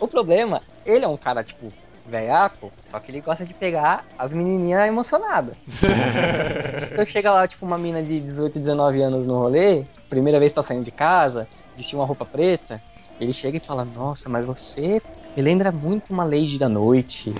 [0.00, 1.72] o problema, ele é um cara, tipo,
[2.06, 5.54] velhaco, só que ele gosta de pegar as menininhas emocionadas.
[6.90, 10.56] então chega lá, tipo, uma mina de 18, 19 anos no rolê, primeira vez que
[10.56, 12.82] tá saindo de casa, vestiu uma roupa preta,
[13.20, 15.00] ele chega e fala, nossa, mas você
[15.36, 17.32] me lembra muito uma Lady da Noite.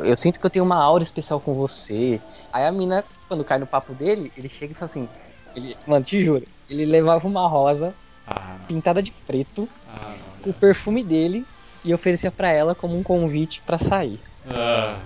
[0.00, 2.20] Eu sinto que eu tenho uma aura especial com você.
[2.52, 5.08] Aí a mina, quando cai no papo dele, ele chega e fala assim,
[5.54, 7.94] ele, mano, te juro, ele levava uma rosa
[8.26, 11.46] Ah, pintada de preto, ah, o perfume dele,
[11.86, 14.20] e oferecia pra ela como um convite pra sair.
[14.48, 14.98] ah.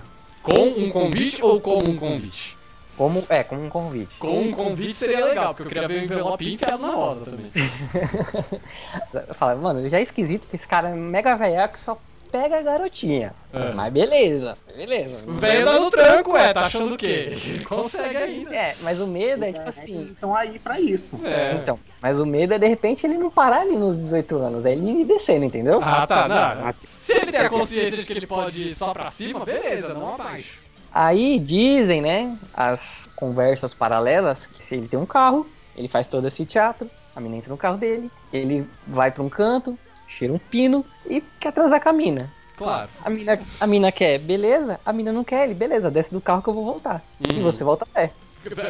[0.43, 2.57] Com um convite ou como um convite?
[2.97, 4.15] Como, é, como um convite.
[4.17, 7.51] Com um convite seria legal, porque eu queria ver o envelope enfiado na rosa também.
[9.27, 11.97] Eu falo, mano, já é esquisito que esse cara é mega velhaco que só
[12.31, 13.33] pega a garotinha.
[13.53, 13.73] É.
[13.73, 15.25] Mas beleza, beleza.
[15.65, 17.33] Dá no tranco, é, tá achando o quê?
[17.67, 18.55] Consegue ainda.
[18.55, 20.09] É, mas o medo é tipo assim.
[20.11, 21.19] Estão aí pra isso.
[21.23, 21.59] É.
[21.61, 24.71] Então, mas o medo é de repente ele não parar ali nos 18 anos, é
[24.71, 25.81] ele ir descendo, entendeu?
[25.83, 26.73] Ah, tá, não.
[26.97, 30.13] Se ele tem a consciência de que ele pode ir só pra cima, beleza, não
[30.13, 30.63] abaixo.
[30.93, 36.27] Aí dizem, né, as conversas paralelas, que se ele tem um carro, ele faz todo
[36.27, 39.77] esse teatro, a mina entra no carro dele, ele vai pra um canto,
[40.17, 42.31] cheira um pino e quer transar com a mina.
[42.55, 42.89] Claro.
[43.03, 46.41] A mina, a mina quer, beleza, a mina não quer ele, beleza, desce do carro
[46.43, 47.01] que eu vou voltar.
[47.19, 47.43] E Uhum.
[47.43, 48.11] você volta a pé.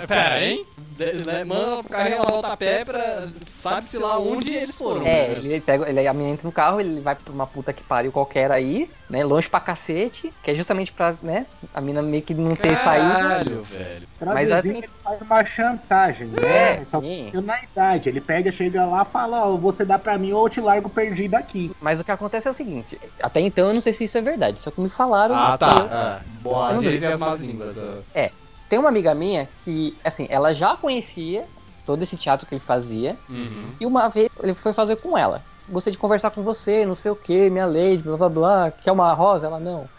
[0.07, 0.65] Pera, hein?
[0.77, 3.27] De- né, manda pro carrinho, ela volta a pé pra.
[3.37, 5.01] Sabe-se lá onde eles foram.
[5.05, 5.33] É, né?
[5.37, 8.11] ele pega, ele, a menina entra no carro, ele vai pra uma puta que pariu
[8.11, 12.33] qualquer aí, né, longe pra cacete, que é justamente pra, né, a mina meio que
[12.33, 13.13] não ter saído.
[13.13, 14.07] Caralho, velho.
[14.21, 16.85] Mas assim- ele faz uma chantagem, É, né?
[16.91, 17.29] Só sim.
[17.31, 18.09] que na idade.
[18.09, 20.89] Ele pega, chega lá e fala, ó, você dá pra mim ou eu te largo
[20.89, 21.71] perdido aqui.
[21.81, 24.21] Mas o que acontece é o seguinte, até então eu não sei se isso é
[24.21, 25.33] verdade, só que me falaram.
[25.35, 25.71] Ah, tá.
[25.71, 27.81] eu- Ah, boa, dizem as más línguas.
[27.81, 28.29] ah.
[28.71, 31.45] Tem uma amiga minha que, assim, ela já conhecia
[31.85, 33.65] todo esse teatro que ele fazia, Uhum.
[33.81, 35.43] e uma vez ele foi fazer com ela.
[35.67, 38.93] Gostei de conversar com você, não sei o que, minha lady, blá blá blá, quer
[38.93, 39.47] uma rosa?
[39.47, 39.89] Ela não.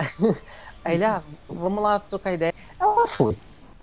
[0.84, 2.52] Aí ele, ah, vamos lá trocar ideia.
[2.80, 3.36] Ela foi.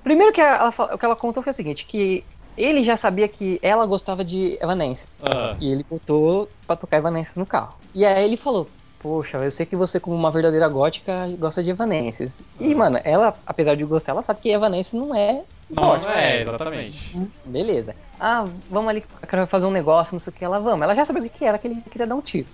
[0.03, 2.25] Primeiro que ela, o que ela contou foi o seguinte, que
[2.57, 5.09] ele já sabia que ela gostava de Evanescence.
[5.23, 7.75] Ah, E ele botou pra tocar Evanescence no carro.
[7.95, 8.67] E aí ele falou,
[9.07, 12.33] poxa, eu sei que você como uma verdadeira gótica gosta de Evanescence.
[12.59, 16.11] E, mano, ela, apesar de gostar, ela sabe que Evanescence não é não, gótica.
[16.11, 17.17] não é, exatamente.
[17.45, 17.95] Beleza.
[18.19, 19.03] Ah, vamos ali,
[19.47, 20.81] fazer um negócio, não sei o que, ela vamos.
[20.81, 22.47] Ela já sabia o que era, que ele queria dar um tiro.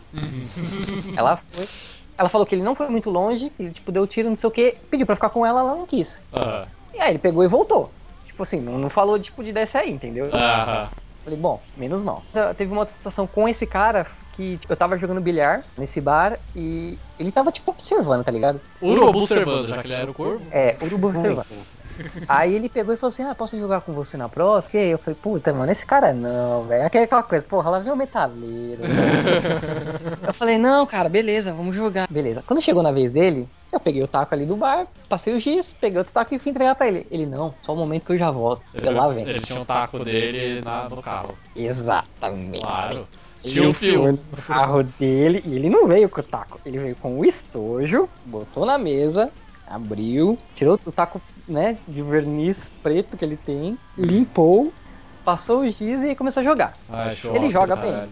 [1.18, 1.66] ela foi.
[2.16, 4.48] Ela falou que ele não foi muito longe, que ele tipo, deu tiro, não sei
[4.48, 6.20] o que, pediu pra ficar com ela, ela não quis.
[6.32, 7.90] Ah, E aí ele pegou e voltou.
[8.26, 10.30] Tipo assim, não, não falou tipo de descer aí, entendeu?
[10.32, 10.90] ah,
[11.24, 12.22] Falei, bom, menos mal.
[12.34, 14.06] Já Teve uma outra situação com esse cara
[14.36, 18.60] que tipo, eu tava jogando bilhar nesse bar e ele tava tipo observando, tá ligado?
[18.82, 20.46] Urubu observando, já que ele era o corvo.
[20.52, 21.46] É, urubu observando.
[22.28, 24.80] Aí ele pegou e falou assim: Ah, posso jogar com você na próxima?
[24.80, 26.86] E aí eu falei: Puta, mano, esse cara não, velho.
[26.86, 28.82] Aquela coisa, porra, lá vem o metaleiro.
[30.26, 32.08] eu falei: Não, cara, beleza, vamos jogar.
[32.10, 32.44] Beleza.
[32.48, 35.74] Quando chegou na vez dele, eu peguei o taco ali do bar, passei o giz,
[35.80, 37.06] peguei outro taco e fui entregar pra ele.
[37.12, 38.64] Ele: Não, só um momento que eu já volto.
[38.74, 39.28] Eu lá vem.
[39.28, 41.38] Ele tinha um taco dele na, no carro.
[41.56, 42.62] Exatamente.
[42.62, 43.08] Claro.
[43.44, 44.12] Ele Tinha um fio.
[44.12, 46.60] no carro dele e ele não veio com o taco.
[46.66, 49.30] Ele veio com o estojo, botou na mesa,
[49.68, 54.72] abriu, tirou o taco, né, de verniz preto que ele tem, limpou,
[55.26, 56.78] passou o giz e começou a jogar.
[57.12, 58.10] Show Ele off, joga caralho.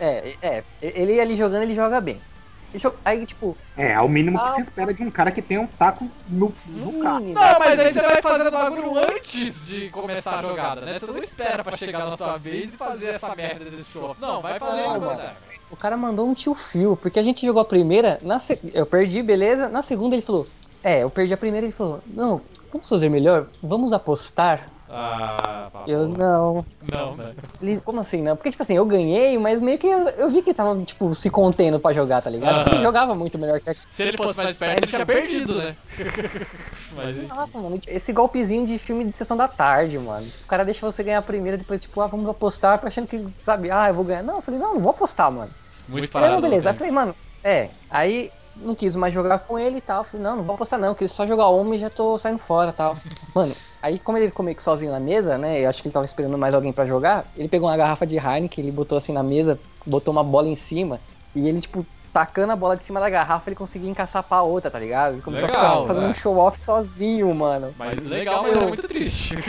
[0.00, 2.20] É, é, ele ali jogando, ele joga bem.
[3.04, 4.50] Aí, tipo, É, é o mínimo Ah.
[4.50, 7.24] que se espera de um cara que tem um taco no, no carro.
[7.24, 10.98] hum, Não, mas aí você vai fazendo o bagulho antes de começar a jogada, né?
[10.98, 14.16] Você não espera pra chegar na tua vez e fazer essa merda desse show.
[14.20, 15.20] Não, vai fazer enquanto mano.
[15.20, 15.34] é.
[15.70, 18.84] o cara mandou um tio fio, porque a gente jogou a primeira, na se- eu
[18.86, 19.68] perdi, beleza?
[19.68, 20.46] Na segunda ele falou,
[20.84, 22.40] é, eu perdi a primeira, ele falou, não,
[22.72, 24.68] vamos fazer melhor, vamos apostar.
[24.94, 26.18] Ah, pá, Eu porra.
[26.18, 27.32] não, Não, né?
[27.62, 28.36] Ele, como assim, não?
[28.36, 31.30] Porque, tipo assim, eu ganhei, mas meio que eu, eu vi que tava, tipo, se
[31.30, 32.66] contendo pra jogar, tá ligado?
[32.68, 32.82] Ele Aham.
[32.84, 33.74] jogava muito melhor que a...
[33.74, 35.76] Se ele fosse mais esperto, ele tinha perdido, né?
[36.94, 37.28] Mas.
[37.28, 40.26] Nossa, mano, esse golpezinho de filme de sessão da tarde, mano.
[40.44, 43.70] O cara deixa você ganhar a primeira, depois, tipo, ah, vamos apostar, achando que, sabe,
[43.70, 44.22] ah, eu vou ganhar.
[44.22, 45.50] Não, eu falei, não, não vou apostar, mano.
[45.88, 46.40] muito Aí, parado.
[46.42, 46.68] beleza.
[46.68, 46.78] Aí eu tempo.
[46.78, 47.68] falei, mano, é.
[47.90, 50.04] Aí não quis mais jogar com ele e tal.
[50.04, 52.70] Falei, não, não vou apostar não, quis só jogar homem e já tô saindo fora
[52.70, 52.96] e tal.
[53.34, 55.60] Mano, aí como ele ficou meio que sozinho na mesa, né?
[55.60, 57.24] Eu acho que ele tava esperando mais alguém pra jogar.
[57.36, 60.56] Ele pegou uma garrafa de Heineken, ele botou assim na mesa, botou uma bola em
[60.56, 61.00] cima.
[61.34, 64.70] E ele, tipo, tacando a bola de cima da garrafa, ele conseguia encaçapar a outra,
[64.70, 65.14] tá ligado?
[65.14, 66.10] Ele começou Legal, a ficar fazendo né?
[66.10, 67.74] um show-off sozinho, mano.
[67.78, 69.34] Mas legal, mas é muito triste.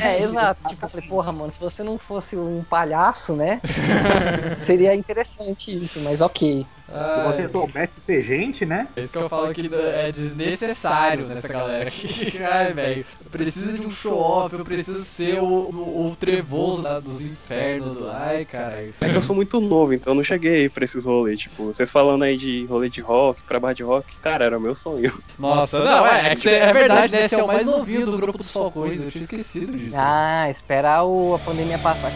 [0.00, 0.68] É, exato.
[0.68, 3.60] Tipo, eu falei, porra, mano, se você não fosse um palhaço, né?
[4.64, 6.66] seria interessante isso, mas ok.
[6.90, 8.88] Se Ah, você soubesse ser gente, né?
[8.96, 12.38] Isso que eu falo que é desnecessário nessa galera aqui.
[12.42, 16.98] Ai, velho, eu preciso de um show-off, eu preciso ser o, o, o trevoso lá
[16.98, 17.96] dos infernos.
[17.96, 18.10] Do...
[18.10, 18.92] Ai, caralho.
[19.00, 21.40] É que eu sou muito novo, então eu não cheguei pra esses rolês.
[21.40, 24.60] Tipo, vocês falando aí de rolê de rock, pra bar de rock, cara, era o
[24.60, 25.16] meu sonho.
[25.38, 27.28] Nossa, não, é, é que você, é verdade, né?
[27.28, 29.94] Você é o mais novinho do grupo dos Falcões, eu tinha esquecido disso.
[29.96, 32.10] Ah, esperar o, a pandemia passar.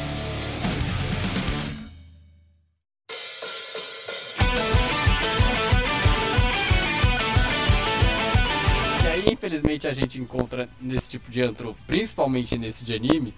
[9.45, 13.35] Infelizmente, a gente encontra nesse tipo de antro, principalmente nesse de anime,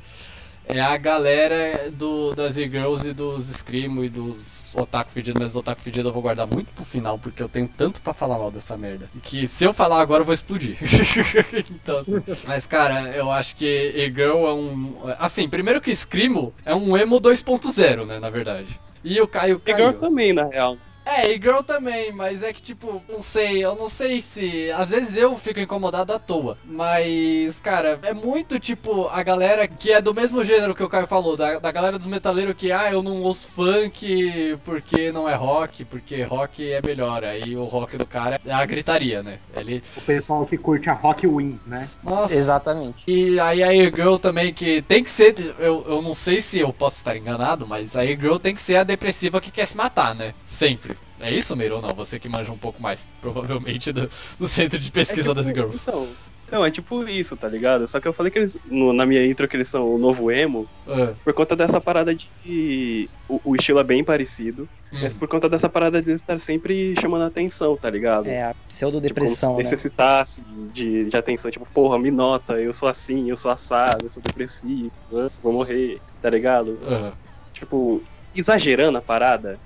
[0.69, 5.81] é a galera do, das e-girls e dos Screamo e dos Otaku Fedido, mas Otaku
[5.81, 8.77] Fedido eu vou guardar muito pro final, porque eu tenho tanto pra falar mal dessa
[8.77, 9.09] merda.
[9.23, 10.77] Que se eu falar agora eu vou explodir.
[11.71, 12.23] então, assim.
[12.47, 14.95] Mas, cara, eu acho que e-girl é um.
[15.19, 18.81] Assim, primeiro que Screamo é um emo 2.0, né, na verdade.
[19.05, 19.93] E o Caio caiu.
[19.95, 20.77] também, na real.
[21.07, 24.73] É, e girl também, mas é que tipo, não sei, eu não sei se.
[24.73, 26.59] Às vezes eu fico incomodado à toa.
[26.65, 31.07] Mas, cara, é muito tipo a galera que é do mesmo gênero que o Caio
[31.07, 35.35] falou, da, da galera dos metaleiros que, ah, eu não ouço funk porque não é
[35.35, 37.23] rock, porque rock é melhor.
[37.23, 39.39] Aí o rock do cara é a gritaria, né?
[39.55, 39.81] Ele.
[39.97, 41.89] O pessoal que curte a Rock Wins, né?
[42.03, 42.35] Nossa.
[42.35, 43.05] Exatamente.
[43.07, 46.73] E aí a e-girl também, que tem que ser, eu, eu não sei se eu
[46.73, 50.13] posso estar enganado, mas a e-girl tem que ser a depressiva que quer se matar,
[50.13, 50.35] né?
[50.45, 50.96] Sempre.
[51.21, 51.95] É isso, Meiro, ou não?
[51.95, 54.03] Você que manja um pouco mais, provavelmente, do,
[54.39, 55.85] do centro de pesquisa É das tipo- girls.
[55.89, 56.07] Então,
[56.53, 57.89] não, é tipo isso, tá ligado?
[57.89, 60.31] Só que eu falei que eles, no- na minha intro, que eles são o novo
[60.31, 63.09] emo, Ah, por conta dessa parada de.
[63.29, 64.99] O, o estilo é bem parecido, hum.
[65.03, 68.29] mas por conta dessa parada de eles estar sempre chamando a atenção, tá ligado?
[68.29, 69.65] É a Tipo, pseudodepressão, né?
[69.65, 74.07] se necessitasse de, de atenção, tipo, porra, me nota, eu sou assim, eu sou assado,
[74.07, 75.29] eu sou depressivo, né?
[75.43, 76.79] vou morrer, tá ligado?
[76.87, 77.13] Aham.
[77.53, 78.01] Tipo,
[78.37, 79.59] exagerando a parada.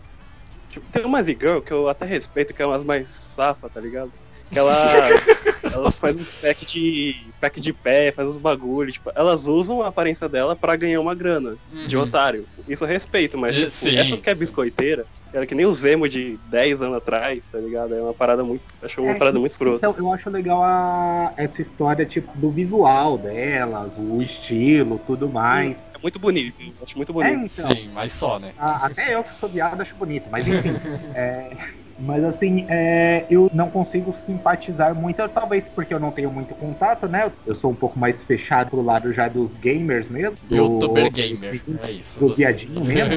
[0.70, 4.12] Tipo, tem umas e-girl que eu até respeito, que é umas mais safa, tá ligado?
[4.52, 4.72] Que ela,
[5.74, 9.86] elas fazem uns pack de, pack de pé, faz uns bagulho, tipo, elas usam a
[9.88, 11.54] aparência dela pra ganhar uma grana
[11.86, 12.02] de Uhum.
[12.02, 12.44] otário.
[12.68, 15.74] Isso eu respeito, mas E- tipo, sim, essas que é biscoiteira, ela que nem o
[15.74, 17.94] Zemo de 10 anos atrás, tá ligado?
[17.94, 18.62] É uma parada muito.
[18.82, 19.76] Acho uma É, parada muito escrota.
[19.76, 25.76] Então, eu acho legal a, essa história, tipo, do visual delas, o estilo, tudo mais.
[25.89, 27.44] É muito bonito, eu acho muito É, bonito.
[27.44, 28.52] então, Sim, mas só, né?
[28.56, 30.72] a- até eu que sou viado acho bonito, mas enfim.
[31.14, 31.56] é,
[32.00, 37.06] mas assim, é, eu não consigo simpatizar muito, talvez porque eu não tenho muito contato,
[37.08, 37.30] né?
[37.46, 40.36] Eu sou um pouco mais fechado pro lado já dos gamers mesmo.
[40.48, 41.60] do- Youtuber dos gamer.
[41.66, 42.20] meninos, É isso.
[42.20, 43.14] do viadinho mesmo.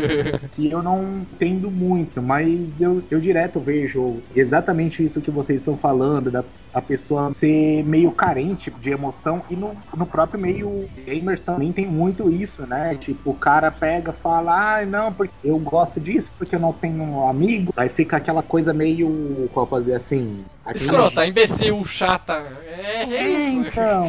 [0.56, 5.78] que eu não entendo muito, mas eu, eu direto vejo exatamente isso que vocês estão
[5.78, 6.44] falando, da
[6.74, 11.86] a pessoa ser meio carente de emoção, e no, no próprio meio gamers também tem
[11.86, 12.98] muito isso, né?
[13.00, 17.04] Tipo, o cara pega fala, ah, não, porque eu gosto disso, porque eu não tenho
[17.04, 20.44] um amigo, aí fica aquela coisa meio, qual fazer assim...
[20.74, 22.42] Escrota, imbecil, chata.
[22.66, 23.60] É, é É, isso.
[23.68, 24.08] então,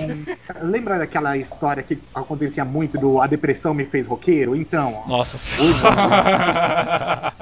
[0.62, 4.54] lembra daquela história que acontecia muito do a depressão me fez roqueiro?
[4.54, 7.32] Então, ó, Nossa senhora.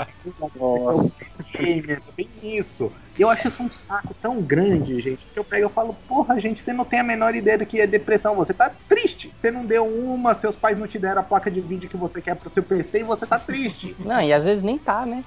[0.59, 1.15] Nossa.
[1.59, 2.91] gamer, bem isso.
[3.19, 6.63] Eu acho isso um saco tão grande, gente, que eu pego e falo, porra, gente,
[6.63, 9.31] você não tem a menor ideia do que é depressão, você tá triste.
[9.35, 12.21] Você não deu uma, seus pais não te deram a placa de vídeo que você
[12.23, 13.95] quer pro seu PC e você tá triste.
[14.01, 15.23] Não, e às vezes nem tá, né?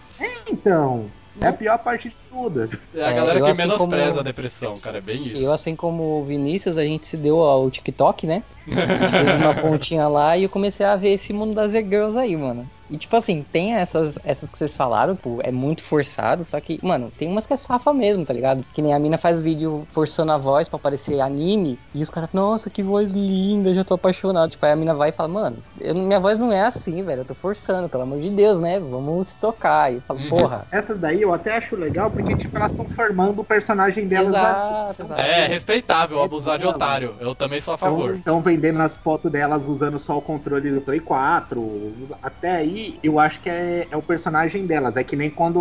[0.47, 1.05] Então,
[1.41, 2.73] é a pior parte de todas.
[2.93, 4.97] É a É, galera eu que assim menospreza como- a depressão, cara.
[4.97, 5.43] É bem isso.
[5.43, 8.43] Eu, assim como o Vinícius, a gente se deu ao TikTok, né?
[8.67, 12.17] A gente fez uma pontinha lá e eu comecei a ver esse mundo das e-girls
[12.17, 12.69] aí, mano.
[12.89, 16.79] E tipo assim, tem essas, essas que vocês falaram, pô, é muito forçado, só que,
[16.83, 18.63] mano, tem umas que é safa mesmo, tá ligado?
[18.73, 22.29] Que nem a mina faz vídeo forçando a voz pra parecer anime, e os caras,
[22.31, 24.51] nossa, que voz linda, já tô apaixonado.
[24.51, 27.21] Tipo, aí a mina vai e fala, mano, eu- minha voz não é assim, velho,
[27.21, 28.79] eu tô forçando, pelo amor de Deus, né?
[28.79, 29.91] Vamos se tocar.
[29.91, 30.29] E eu falo, Uhum.
[30.29, 30.67] porra.
[30.71, 34.27] Essas daí eu até acho legal, porque, tipo, elas estão formando o personagem delas.
[34.29, 35.21] Exato, exato.
[35.21, 37.15] É respeitável abusar de otário.
[37.19, 38.15] Eu também sou a favor.
[38.15, 41.93] Estão vendendo as fotos delas usando só o controle do Play 4.
[42.21, 44.97] Até aí, eu acho que é, é o personagem delas.
[44.97, 45.59] É que nem quando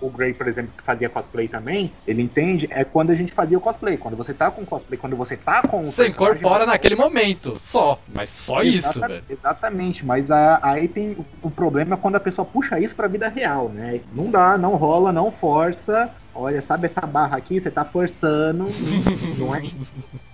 [0.00, 3.56] o Gray, por exemplo, que fazia cosplay também, ele entende, é quando a gente fazia
[3.56, 3.96] o cosplay.
[3.96, 5.84] Quando você tá com cosplay, quando você tá com.
[5.84, 7.98] Você incorpora naquele momento, só.
[8.14, 9.24] Mas só isso, Exata- velho.
[9.28, 13.08] Exatamente, mas a- aí tem o, o problema é quando a pessoa puxa isso pra
[13.08, 14.00] vida real, né?
[14.14, 16.10] Não dá, não rola, não força.
[16.34, 17.60] Olha, sabe essa barra aqui?
[17.60, 18.64] Você tá forçando.
[19.38, 19.62] não é?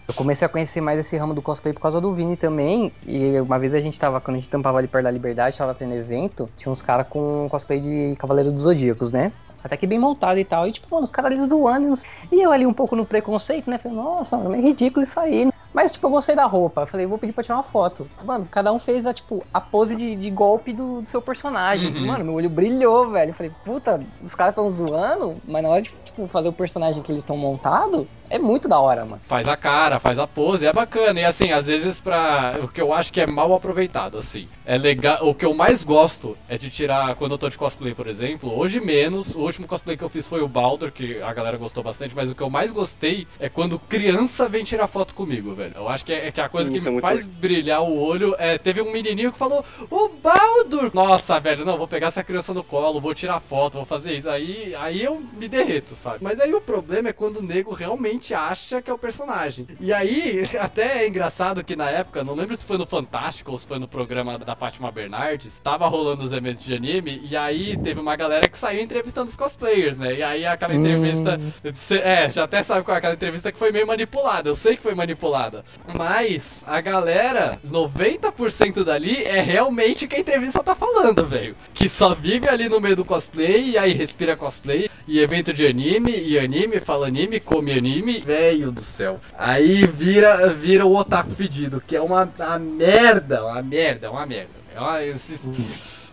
[0.07, 2.93] Eu comecei a conhecer mais esse ramo do cosplay por causa do Vini também.
[3.07, 5.75] E uma vez a gente tava, quando a gente tampava ali perto da Liberdade, tava
[5.75, 9.33] tendo evento, tinha uns caras com cosplay de Cavaleiro dos Zodíacos, né?
[9.63, 10.67] Até que bem montado e tal.
[10.67, 11.93] E tipo, mano, os caras ali zoando.
[12.31, 13.79] e eu ali um pouco no preconceito, né?
[13.79, 15.47] Falei, nossa, mano, é ridículo isso aí.
[15.47, 15.53] né?
[15.73, 16.87] Mas, tipo, eu gostei da roupa.
[16.87, 18.09] Falei, vou pedir pra tirar uma foto.
[18.25, 21.95] Mano, cada um fez a, tipo, a pose de, de golpe do, do seu personagem.
[21.95, 22.07] Uhum.
[22.07, 23.31] Mano, meu olho brilhou, velho.
[23.31, 27.03] Eu falei, puta, os caras tão zoando, mas na hora de, tipo, fazer o personagem
[27.03, 29.21] que eles estão montado, é muito da hora, mano.
[29.23, 31.21] Faz a cara, faz a pose, é bacana.
[31.21, 32.59] E assim, às vezes pra.
[32.63, 34.49] O que eu acho que é mal aproveitado, assim.
[34.65, 35.27] É legal.
[35.27, 38.57] O que eu mais gosto é de tirar quando eu tô de cosplay, por exemplo.
[38.57, 39.35] Hoje menos.
[39.35, 42.31] O último cosplay que eu fiz foi o Baldur, que a galera gostou bastante, mas
[42.31, 45.73] o que eu mais gostei é quando criança vem tirar foto comigo, velho.
[45.77, 47.83] Eu acho que é, é que a coisa Sim, que é me muito faz brilhar
[47.83, 48.59] o olho é.
[48.59, 50.91] Teve um menininho que falou: O Baldur!
[50.93, 54.29] Nossa, velho, não, vou pegar essa criança no colo, vou tirar foto, vou fazer isso.
[54.29, 56.19] Aí, aí eu me derreto, sabe?
[56.21, 59.67] Mas aí o problema é quando o nego realmente acha que é o personagem.
[59.81, 63.57] E aí, até é engraçado que na época, não lembro se foi no Fantástico ou
[63.57, 67.77] se foi no programa da Fátima Bernardes, tava rolando os eventos de anime, e aí
[67.77, 70.15] teve uma galera que saiu entrevistando os cosplayers, né?
[70.17, 71.39] E aí aquela entrevista.
[71.75, 74.49] cê- É, já até sabe qual é aquela entrevista que foi meio manipulada.
[74.49, 75.65] Eu sei que foi manipulada.
[75.97, 81.55] Mas a galera, 90% dali é realmente o que a entrevista tá falando, velho.
[81.75, 85.67] Que só vive ali no meio do cosplay, e aí respira cosplay, e evento de
[85.67, 88.08] anime, e anime, fala anime, come anime.
[88.21, 89.21] Velho do céu.
[89.37, 94.51] Aí vira, vira o otaku fedido, que é uma, uma merda, uma merda, uma merda.
[94.75, 95.51] É uma, esses-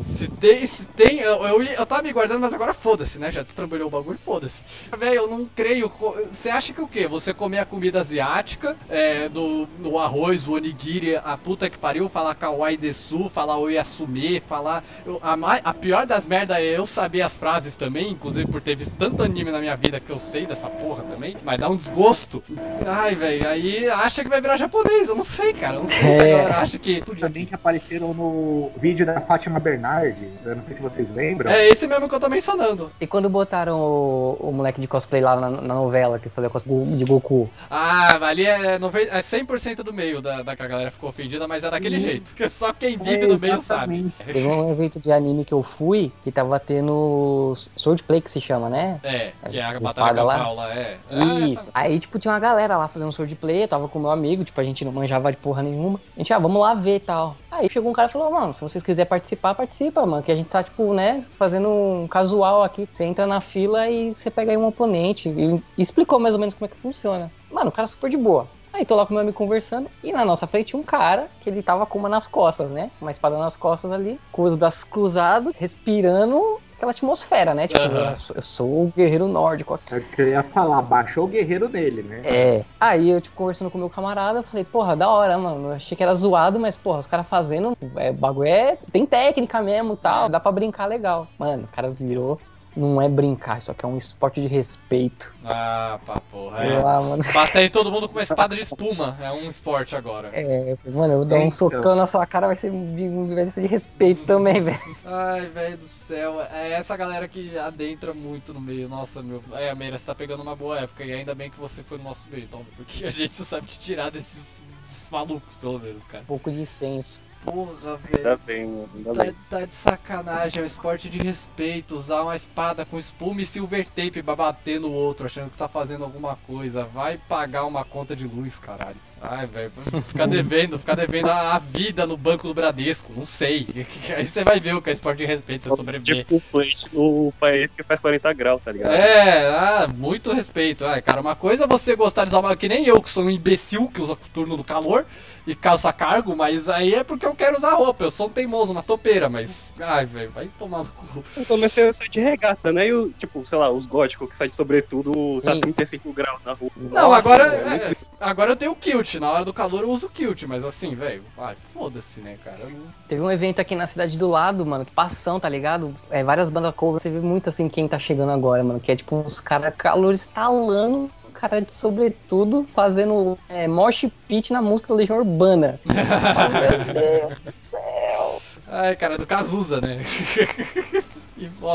[0.02, 3.32] se tem, se tem, eu, eu, eu tava me guardando, mas agora foda-se, né?
[3.32, 4.64] Já destrambelhou o bagulho, foda-se.
[4.98, 5.91] Velho, eu não creio.
[6.32, 7.08] Você acha que o quê?
[7.08, 12.10] Você comer a comida asiática, é, do, no arroz, o onigiri, a puta que pariu,
[12.10, 14.84] falar kawaii desu, falar oiasume, falar.
[15.06, 15.34] eu- a,
[15.64, 19.24] a pior das merdas é eu saber as frases também, inclusive por ter visto tanto
[19.24, 22.43] anime na minha vida que eu sei dessa porra também, mas dá um desgosto.
[22.86, 25.78] Ai, velho, aí acha que vai virar japonês, eu não sei, cara.
[25.78, 26.30] Eu não sei se a É.
[26.32, 27.02] galera acha que.
[27.20, 31.51] Também que apareceram no vídeo da Fátima Bernardes, eu não sei se vocês lembram.
[31.51, 32.91] É esse mesmo que eu tô mencionando.
[32.99, 36.83] E quando botaram o, o moleque de cosplay lá na, na novela, que fazia cosplay
[36.97, 41.09] de Goku, Ah, ali é, é 100% do meio da, da que a galera ficou
[41.09, 42.33] ofendida, mas é daquele jeito.
[42.33, 44.11] Que só quem vive É, no meio sabe.
[44.25, 48.69] teve um evento de anime que eu fui, que tava tendo Swordplay, que se chama,
[48.69, 48.99] né?
[49.03, 50.38] É, que é a Espada batalha lá?
[50.38, 50.97] campal lá, é.
[51.11, 51.59] Ah, Isso.
[51.59, 54.59] essa- Aí, tipo, tinha uma galera lá fazendo swordplay, eu tava com meu amigo, tipo,
[54.59, 55.99] a gente não manjava de porra nenhuma.
[56.15, 57.36] A gente, ah, vamos lá ver e tal.
[57.51, 59.74] Aí chegou um cara e falou, mano, se vocês quiserem participar, participa,
[60.05, 62.88] mano, que a gente tá, tipo, né, fazendo um casual aqui.
[62.93, 65.30] Você entra na fila e você pega aí um oponente.
[65.30, 67.32] E, explicou mais ou menos como é que funciona.
[67.51, 68.47] Mano, o cara super de boa.
[68.76, 71.63] Aí tô lá com meu amigo conversando e na nossa frente um cara que ele
[71.63, 72.91] tava com uma nas costas, né?
[72.99, 77.67] Uma espada nas costas ali, com os braços cruzados, respirando aquela atmosfera, né?
[77.67, 78.09] Tipo, Aham.
[78.11, 79.86] eu sou- eu sou o guerreiro nórdico aqui.
[80.17, 82.21] Eu ia falar, baixou o guerreiro nele, né?
[82.23, 82.63] É.
[82.80, 85.69] Aí eu, tipo, conversando com o meu camarada, eu falei, porra, da hora, mano.
[85.69, 87.76] Eu achei que era zoado, mas, porra, os caras fazendo.
[87.95, 88.78] É, o bagulho é.
[88.91, 90.30] Tem técnica mesmo e tal.
[90.30, 91.28] Dá pra brincar legal.
[91.39, 92.39] Mano, o cara virou.
[92.76, 95.34] Não é brincar, isso aqui é um esporte de respeito.
[95.45, 96.65] Ah, pá, porra.
[96.65, 96.78] É.
[96.80, 97.23] lá, mano.
[97.34, 99.17] Bater em todo mundo com uma espada de espuma.
[99.21, 100.30] É um esporte agora.
[100.34, 101.51] É, mano, eu vou dar um Então.
[101.51, 104.78] socão na sua cara, vai ser de, vai ser de respeito também, velho.
[105.05, 106.41] Ai, velho do céu.
[106.51, 108.89] É essa galera que adentra muito no meio.
[108.89, 109.41] Nossa, meu.
[109.53, 111.03] É, Meira, você tá pegando uma boa época.
[111.05, 112.63] E ainda bem que você foi no nosso meio, Tom.
[112.76, 116.23] Porque a gente sabe te tirar desses, desses malucos, pelo menos, cara.
[116.23, 117.21] Um pouco de senso.
[117.46, 118.18] Porra, velho.
[118.18, 118.89] Ainda bem.
[118.96, 119.36] Ainda Tá, bem.
[119.50, 121.96] tá de sacanagem, é um esporte de respeito.
[121.96, 125.68] Usar uma espada com espuma e silver tape pra bater no outro, achando que tá
[125.68, 126.84] fazendo alguma coisa.
[126.86, 128.98] Vai pagar uma conta de luz, caralho.
[129.22, 129.72] Ai, velho,
[130.05, 133.66] ficar devendo, ficar devendo a, a vida no banco do Bradesco, não sei.
[134.16, 136.26] Aí você vai ver o que é esporte de respeito, você De sobreviver.
[136.51, 138.93] plate no país que faz 40 graus, tá ligado?
[138.93, 140.86] É, ah, muito respeito.
[140.86, 142.55] Ai, cara, uma coisa é você gostar de usar uma.
[142.55, 145.05] Que nem eu, que sou um imbecil que usa coturno no calor
[145.47, 148.03] e calça cargo, mas aí é porque eu quero usar roupa.
[148.03, 149.74] Eu sou um teimoso, uma topeira, mas.
[149.80, 151.24] Ai, velho, vai tomar no cu.
[151.36, 152.88] Eu comecei a sair de regata, né?
[152.88, 155.61] E o, tipo, sei lá, os góticos que saem de sobretudo tá Sim.
[155.61, 156.70] 35 graus na rua.
[156.76, 157.43] Não, Nossa, agora.
[157.43, 159.05] é é, agora eu tenho kilt.
[159.20, 161.24] Na hora do calor eu uso kilt, mas assim, velho.
[161.38, 162.66] Ai, foda-se, né, cara?
[162.66, 165.95] Não- Teve um evento aqui na cidade do lado, mano, que passão, tá ligado?
[166.10, 168.95] É, várias bandas cover, você vê muito assim quem tá chegando agora, mano, que é
[168.95, 174.95] tipo uns caras calor estalando, cara de sobretudo, fazendo é, mosh pit na música da
[174.95, 175.80] Legião Urbana.
[175.86, 178.41] Meu Deus do céu.
[178.68, 179.99] Ai, cara, do Cazuza, né?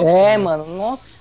[0.05, 0.65] É, mano.
[0.65, 1.21] mano, nossa.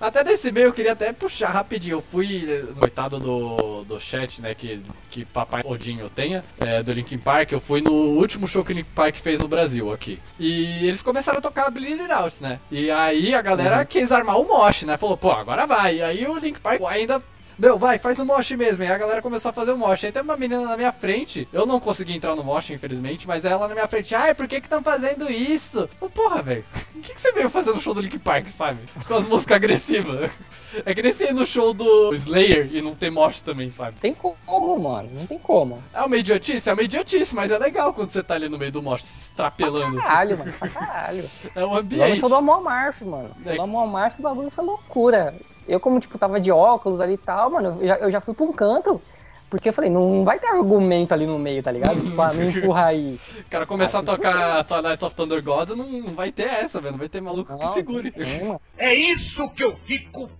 [0.00, 1.96] Até desse meio eu queria até puxar rapidinho.
[1.96, 4.80] Eu fui, eh, coitado do, do chat, né, que,
[5.10, 7.52] que papai Odinho tenha, é, do Linkin Park.
[7.52, 10.20] Eu fui no último show que o Linkin Park fez no Brasil aqui.
[10.38, 12.60] E eles começaram a tocar Bleed It Out, né?
[12.70, 14.96] E aí a galera quis armar o mosh, né?
[14.96, 15.96] Falou, pô, agora vai.
[15.96, 17.22] E aí o Linkin Park ainda
[17.58, 18.82] Meu, vai, faz o mosh mesmo.
[18.84, 20.04] E a galera começou a fazer o mosh.
[20.04, 21.48] Aí tem uma menina na minha frente.
[21.52, 24.14] Eu não consegui entrar no mosh, infelizmente, mas ela na minha frente.
[24.14, 25.88] Ai, por que que estão fazendo isso?
[26.00, 26.64] Eu, porra, velho.
[27.02, 28.78] O que, que você veio fazer no show do Link Park, sabe?
[29.08, 30.30] Com as músicas agressivas.
[30.86, 33.98] É que nem você ir no show do Slayer e não ter mosh também, sabe?
[33.98, 35.10] Tem como, mano.
[35.12, 35.82] Não tem como.
[35.92, 36.70] É uma idiotice?
[36.70, 39.20] É uma idiotice, mas é legal quando você tá ali no meio do mosh se
[39.26, 39.98] estrapelando.
[39.98, 40.52] Caralho, mano.
[40.52, 41.24] Pra caralho.
[41.54, 42.20] É um ambiente.
[42.20, 43.30] show do Amor Amarth, mano.
[43.44, 43.54] É.
[43.56, 45.34] Do Amor Amarth, o bagulho foi loucura.
[45.68, 48.34] Eu, como, tipo, tava de óculos ali e tal, mano, eu já, eu já fui
[48.34, 49.00] pra um canto.
[49.48, 52.00] Porque eu falei, não vai ter argumento ali no meio, tá ligado?
[52.16, 53.18] Pra me empurrar aí.
[53.46, 56.92] O cara começar a tocar Twilight of Thunder Gods, não, vai ter essa, velho.
[56.92, 58.14] Não vai ter maluco que Não, segure.
[58.16, 58.60] não tem, mano.
[58.78, 60.30] É isso que eu fico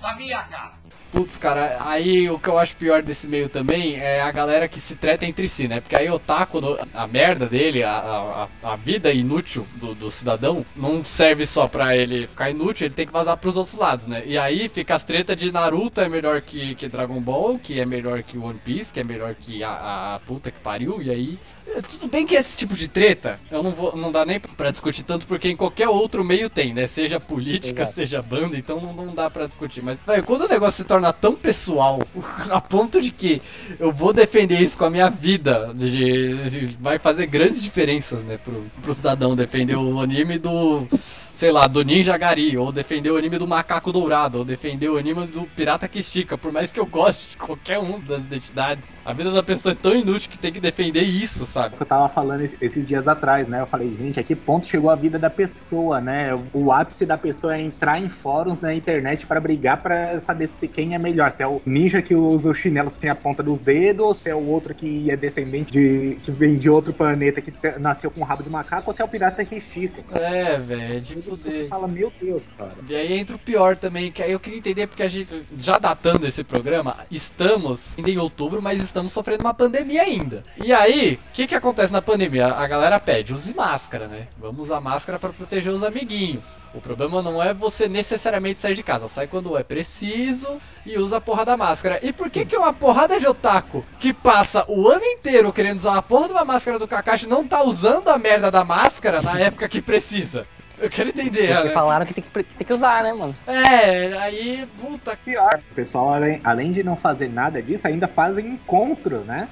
[0.00, 0.72] na minha cara.
[1.12, 4.78] Putz, cara, aí o que eu acho pior desse meio também é a galera que
[4.78, 5.78] se treta entre si, né?
[5.78, 6.58] Porque aí o Taco,
[6.94, 11.94] a merda dele, a, a, a vida inútil do, do cidadão, não serve só pra
[11.94, 14.22] ele ficar inútil, ele tem que vazar pros outros lados, né?
[14.24, 17.84] E aí fica as tretas de Naruto é melhor que, que Dragon Ball, que é
[17.84, 21.38] melhor que One Piece, que é melhor que a, a puta que pariu, e aí.
[21.66, 23.94] é, Tudo bem que esse tipo de treta, eu não vou.
[23.94, 26.86] não dá nem pra discutir tanto, porque em qualquer outro meio tem, né?
[26.86, 27.96] Seja política, Exato.
[27.96, 29.82] seja banda, então não, não dá pra discutir.
[29.82, 32.00] Mas, velho, quando o negócio se torna tão pessoal,
[32.50, 33.40] a ponto de que
[33.78, 38.36] eu vou defender isso com a minha vida, de, de- vai fazer grandes diferenças, né,
[38.36, 40.86] pro, pro cidadão defender o anime do,
[41.32, 44.98] sei lá, do Ninja Gari, ou defender o anime do Macaco Dourado, ou defender o
[44.98, 48.92] anime do Pirata que Estica, por mais que eu goste de qualquer um das identidades,
[49.04, 51.74] a vida da pessoa é tão inútil que tem que defender isso, sabe?
[51.80, 53.60] Eu tava falando esse- esses dias atrás, né?
[53.60, 56.28] Eu falei, gente, a que ponto chegou a vida da pessoa, né?
[56.52, 60.68] O ápice da pessoa é entrar em fóruns na internet pra brigar pra saber se
[60.68, 61.30] quem é melhor.
[61.30, 64.28] Se é o ninja que usa o chinelo sem a ponta dos dedos, ou se
[64.28, 66.16] é o outro que é descendente de.
[66.22, 69.08] que vem de outro planeta que nasceu com rabo de macaco, ou se é o
[69.08, 70.02] pirata que estica.
[70.18, 71.68] É, velho, é fuder.
[71.68, 72.74] fala, meu Deus, cara.
[72.88, 75.78] E aí entra o pior também, que aí eu queria entender, porque a gente, já
[75.78, 80.44] datando esse programa, estamos ainda em outubro, mas estamos sofrendo uma pandemia ainda.
[80.62, 82.48] E aí, o que que acontece na pandemia?
[82.48, 84.28] A galera pede, use máscara, né?
[84.38, 86.58] Vamos usar máscara para proteger os amiguinhos.
[86.74, 91.18] O problema não é você necessariamente sair de casa, sai quando é preciso e usa
[91.18, 91.98] a porra da máscara.
[92.02, 95.96] E por que que uma porrada de otaku que passa o ano inteiro querendo usar
[95.96, 99.38] a porra de uma máscara do Kakashi não tá usando a merda da máscara na
[99.38, 100.46] época que precisa?
[100.78, 101.74] Eu quero entender, Porque né?
[101.74, 103.34] falaram que tem que, que tem que usar, né, mano?
[103.46, 105.16] É, aí, puta.
[105.24, 109.48] Pior, o pessoal, além, além de não fazer nada disso, ainda fazem encontro, né?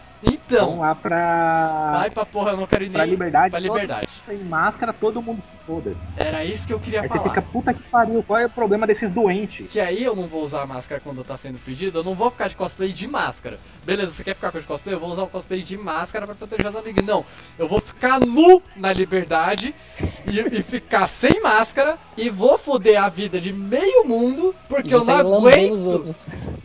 [0.57, 1.91] Então, lá pra.
[1.99, 3.51] vai pra porra, eu não quero ir pra nem liberdade.
[3.51, 4.07] pra liberdade.
[4.07, 5.95] Todo mundo sem máscara, todo mundo se foda.
[6.17, 7.29] Era isso que eu queria Aí você falar.
[7.29, 9.67] fica, puta que pariu, qual é o problema desses doentes?
[9.71, 12.31] Que aí eu não vou usar a máscara quando tá sendo pedido, eu não vou
[12.31, 13.59] ficar de cosplay de máscara.
[13.85, 14.95] Beleza, você quer ficar com de cosplay?
[14.95, 17.05] Eu vou usar o cosplay de máscara pra proteger os amigos.
[17.05, 17.25] Não,
[17.59, 19.75] eu vou ficar nu na liberdade
[20.27, 25.05] e, e ficar sem máscara e vou foder a vida de meio mundo porque eu
[25.05, 26.15] não os aguento.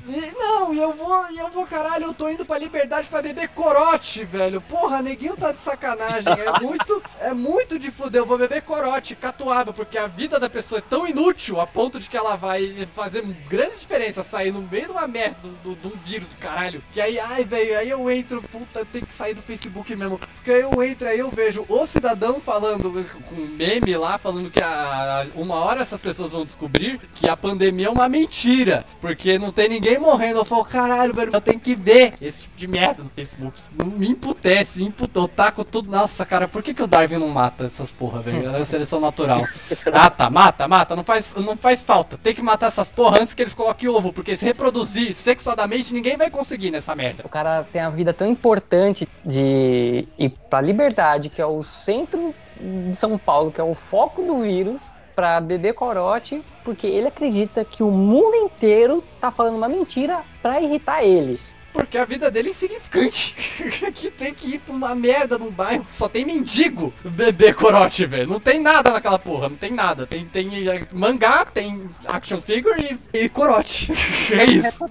[0.08, 3.22] E, não, e eu vou, e eu vou, caralho, eu tô indo pra liberdade pra
[3.22, 4.62] beber corote, velho.
[4.62, 6.32] Porra, neguinho tá de sacanagem.
[6.32, 8.22] É muito, é muito de fuder.
[8.22, 12.00] Eu vou beber corote, catuaba, porque a vida da pessoa é tão inútil a ponto
[12.00, 15.92] de que ela vai fazer grande diferença sair no meio de uma merda, de um
[16.06, 16.82] vírus do caralho.
[16.94, 20.18] Que aí, ai, velho, aí eu entro, puta, eu tenho que sair do Facebook mesmo.
[20.18, 22.94] Porque aí eu entro, aí eu vejo o cidadão falando
[23.30, 27.36] com um meme lá, falando que a, uma hora essas pessoas vão descobrir que a
[27.36, 28.86] pandemia é uma mentira.
[29.02, 30.40] Porque não tem ninguém morrendo.
[30.40, 33.65] Eu falo, caralho, velho, eu tenho que ver esse tipo de merda no Facebook.
[33.72, 35.20] Me imputece, imputa.
[35.20, 35.90] Eu taco tudo.
[35.90, 38.56] Nossa, cara, por que, que o Darwin não mata essas porra, velho?
[38.56, 39.42] É seleção natural.
[39.94, 40.96] Ah, tá, mata, mata.
[40.96, 42.18] Não faz, não faz falta.
[42.18, 44.12] Tem que matar essas porra antes que eles coloquem ovo.
[44.12, 47.24] Porque se reproduzir sexuadamente, ninguém vai conseguir nessa merda.
[47.26, 52.34] O cara tem a vida tão importante de ir pra liberdade, que é o centro
[52.60, 54.82] de São Paulo, que é o foco do vírus,
[55.16, 60.62] pra beber corote, porque ele acredita que o mundo inteiro tá falando uma mentira pra
[60.62, 61.40] irritar ele.
[61.76, 63.36] Porque a vida dele é insignificante.
[63.94, 68.06] que tem que ir pra uma merda num bairro que só tem mendigo beber corote,
[68.06, 68.30] velho.
[68.30, 70.08] Não tem nada naquela porra, não tem nada.
[70.08, 73.92] Tem, tem eh, mangá, tem action figure e, e corote.
[74.32, 74.86] é isso.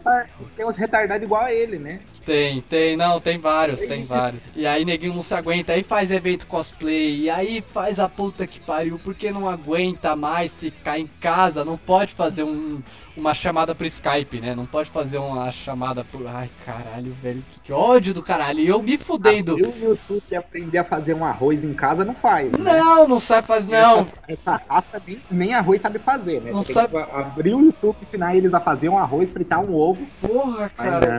[0.54, 2.00] Tem uns retardados igual a ele, né?
[2.24, 4.46] Tem, tem, não, tem vários, tem vários.
[4.54, 8.46] E aí neguinho não se aguenta, aí faz evento cosplay, e aí faz a puta
[8.46, 12.82] que pariu, porque não aguenta mais ficar em casa, não pode fazer um,
[13.16, 14.54] uma chamada pro Skype, né?
[14.54, 16.26] Não pode fazer uma chamada por.
[16.26, 16.50] Ai,
[16.82, 18.60] caralho, velho, que, que ódio do caralho.
[18.60, 19.58] E eu me fudendo.
[19.58, 22.52] E o YouTube e aprender a fazer um arroz em casa não faz.
[22.52, 22.58] né?
[22.58, 24.06] Não, não sabe fazer, não.
[24.28, 26.50] Essa raça nem, nem arroz sabe fazer, né?
[26.52, 29.74] Não Você sabe- abrir o YouTube e ensinar eles a fazer um arroz, fritar um
[29.74, 30.06] ovo.
[30.20, 31.12] Porra, Mas cara.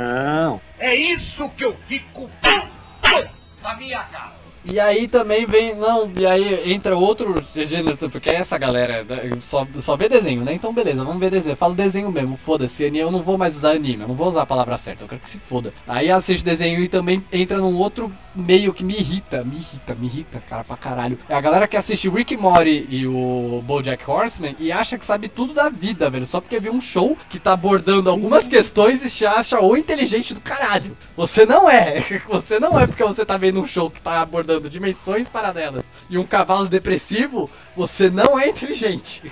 [0.46, 0.62] não.
[0.80, 2.30] É isso que eu fico
[3.62, 4.34] na minha cara.
[4.72, 5.76] E aí também vem.
[5.76, 10.54] Não, e aí entra outro gênero, porque essa galera né, só, só vê desenho, né?
[10.54, 11.54] Então beleza, vamos ver desenho.
[11.54, 12.86] Eu falo desenho mesmo, foda-se.
[12.96, 15.22] Eu não vou mais usar anime, eu não vou usar a palavra certa, eu quero
[15.22, 15.74] que se foda.
[15.88, 20.08] Aí assiste desenho e também entra num outro meio que me irrita, me irrita, me
[20.08, 21.18] irrita, cara, pra caralho.
[21.30, 25.30] É a galera que assiste Rick Mori e o Bojack Horseman e acha que sabe
[25.30, 29.10] tudo da vida, velho, só porque viu um show que tá abordando algumas questões e
[29.10, 30.96] se acha o inteligente do caralho.
[31.16, 34.55] Você não é, você não é porque você tá vendo um show que tá abordando
[34.62, 39.24] dimensões paralelas e um cavalo depressivo, você não é inteligente.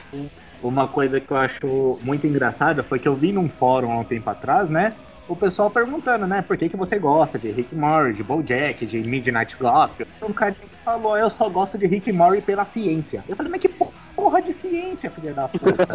[0.61, 4.03] Uma coisa que eu acho muito engraçada foi que eu vi num fórum há um
[4.03, 4.93] tempo atrás, né?
[5.27, 6.41] O pessoal perguntando, né?
[6.41, 10.05] Por que, que você gosta de Rick Mori, de BoJack, de Midnight Gospel?
[10.21, 13.23] Um cara falou, eu só gosto de Rick Mori pela ciência.
[13.27, 15.87] Eu falei, mas que porra de ciência, filha da puta?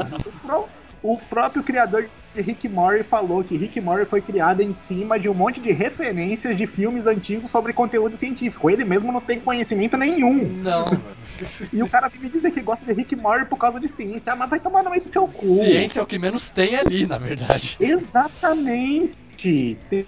[1.02, 5.28] o próprio criador de Rick Mori falou que Rick Mori foi criado em cima de
[5.28, 8.70] um monte de referências de filmes antigos sobre conteúdo científico.
[8.70, 10.44] Ele mesmo não tem conhecimento nenhum.
[10.62, 10.86] Não,
[11.72, 14.32] E o cara me dizer que gosta de Rick Mori por causa de ciência.
[14.32, 15.30] Ah, mas vai tomar no meio do seu cu.
[15.30, 17.76] Ciência é o que menos tem ali, na verdade.
[17.80, 19.78] Exatamente.
[19.88, 20.06] Tem,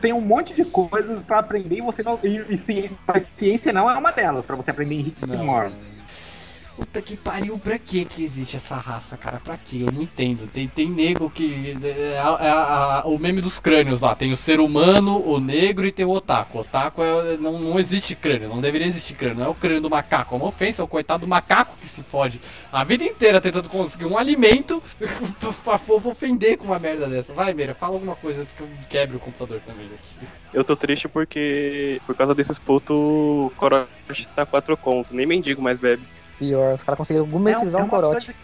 [0.00, 2.18] tem um monte de coisas para aprender e você não.
[2.22, 2.90] E, e ciência,
[3.36, 5.72] ciência não é uma delas para você aprender em Rick Mori.
[6.76, 9.38] Puta que pariu, pra que que existe essa raça, cara?
[9.38, 9.82] Pra que?
[9.82, 10.50] Eu não entendo.
[10.52, 11.72] Tem, tem nego que.
[11.82, 14.14] É, é, é, o meme dos crânios lá.
[14.16, 16.58] Tem o ser humano, o negro e tem o otaku.
[16.58, 19.38] O otaku é, não, não existe crânio, não deveria existir crânio.
[19.38, 21.86] Não é o crânio do macaco, é uma ofensa, é o coitado do macaco que
[21.86, 22.40] se fode
[22.72, 24.82] a vida inteira tentando conseguir um alimento
[25.62, 27.32] pra povo ofender com uma merda dessa.
[27.32, 29.88] Vai, Meira, fala alguma coisa antes que eu quebre o computador também.
[30.52, 35.14] Eu tô triste porque, por causa desses putos, o Corote tá quatro conto.
[35.14, 36.02] Nem mendigo mais bebe.
[36.38, 38.32] Pior, os caras conseguiram gourmetizar é, um corote.
[38.32, 38.36] Que,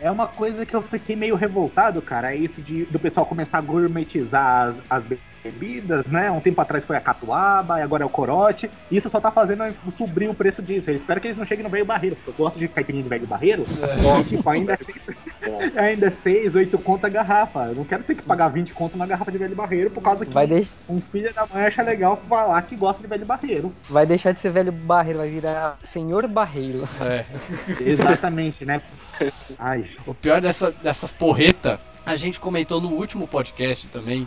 [0.00, 2.34] é uma coisa que eu fiquei meio revoltado, cara.
[2.34, 5.04] É isso de, do pessoal começar a gourmetizar as, as
[5.44, 6.30] bebidas, né?
[6.30, 8.70] Um tempo atrás foi a catuaba, e agora é o corote.
[8.90, 10.90] Isso só tá fazendo subir o preço disso.
[10.90, 13.08] Eu espero que eles não cheguem no velho barreiro, porque eu gosto de caipirinha de
[13.08, 13.64] velho barreiro.
[13.82, 14.22] É.
[14.22, 14.98] Tipo, ainda é, seis,
[15.76, 17.66] ainda é 6, 8 conto a garrafa.
[17.66, 20.24] Eu não quero ter que pagar 20 conto na garrafa de velho barreiro por causa
[20.24, 20.68] que vai deix...
[20.88, 23.72] um filho da mãe acha legal falar que gosta de velho barreiro.
[23.90, 26.88] Vai deixar de ser velho barreiro, vai virar senhor barreiro.
[27.00, 27.24] É.
[27.84, 28.80] Exatamente, né?
[29.58, 29.84] Ai.
[30.06, 34.26] O pior dessa, dessas porreta, a gente comentou no último podcast também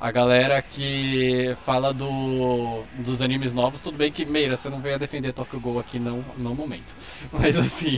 [0.00, 4.96] a galera que fala do, dos animes novos, tudo bem que, Meira, você não veio
[4.96, 6.94] a defender Tokyo Ghoul aqui não, no momento.
[7.32, 7.96] Mas assim,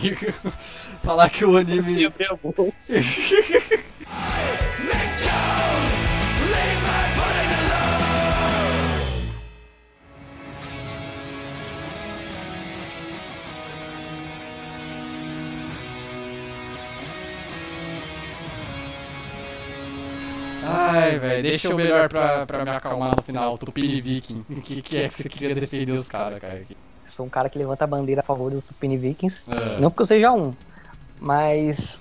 [1.02, 2.06] falar que o anime.
[21.36, 23.56] velho, deixa o melhor pra, pra me acalmar no final.
[23.58, 24.44] Tupini Viking.
[24.48, 26.62] O que, que é que você queria defender os caras, cara?
[27.04, 29.40] Sou um cara que levanta a bandeira a favor dos Tupini Vikings.
[29.48, 29.80] É.
[29.80, 30.52] Não porque eu seja um,
[31.20, 32.00] mas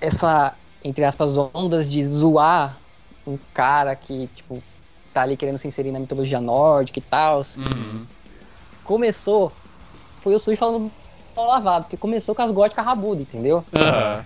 [0.00, 2.78] essa, entre aspas, ondas de zoar
[3.26, 4.62] um cara que, tipo,
[5.12, 7.42] tá ali querendo se inserir na mitologia nórdica e tal.
[7.56, 8.06] Uhum.
[8.84, 9.52] Começou,
[10.22, 10.90] foi o Suji falando
[11.36, 13.64] lavado, porque começou com as góticas rabudas, entendeu?
[13.72, 14.24] Uhum.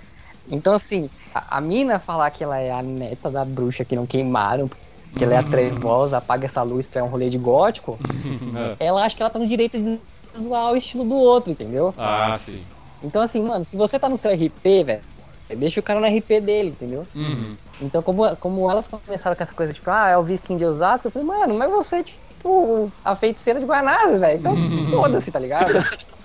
[0.51, 4.07] Então, assim, a, a mina falar que ela é a neta da bruxa que não
[4.07, 4.70] queimaram,
[5.16, 7.99] que ela é a trevosa, apaga essa luz pra um rolê de gótico,
[8.80, 10.01] ela acha que ela tá no direito de
[10.38, 11.95] zoar o estilo do outro, entendeu?
[11.97, 12.62] Ah, sim.
[13.03, 15.03] Então, assim, mano, se você tá no seu RP, velho,
[15.57, 17.07] deixa o cara no RP dele, entendeu?
[17.14, 17.57] Uhum.
[17.80, 21.09] Então, como, como elas começaram com essa coisa, tipo, ah, é o Viking de Osasco,
[21.09, 24.38] eu falei, mano, mas você, tipo, tipo, a feiticeira de Guanás, velho.
[24.38, 24.57] Então,
[24.90, 25.72] foda-se, tá ligado?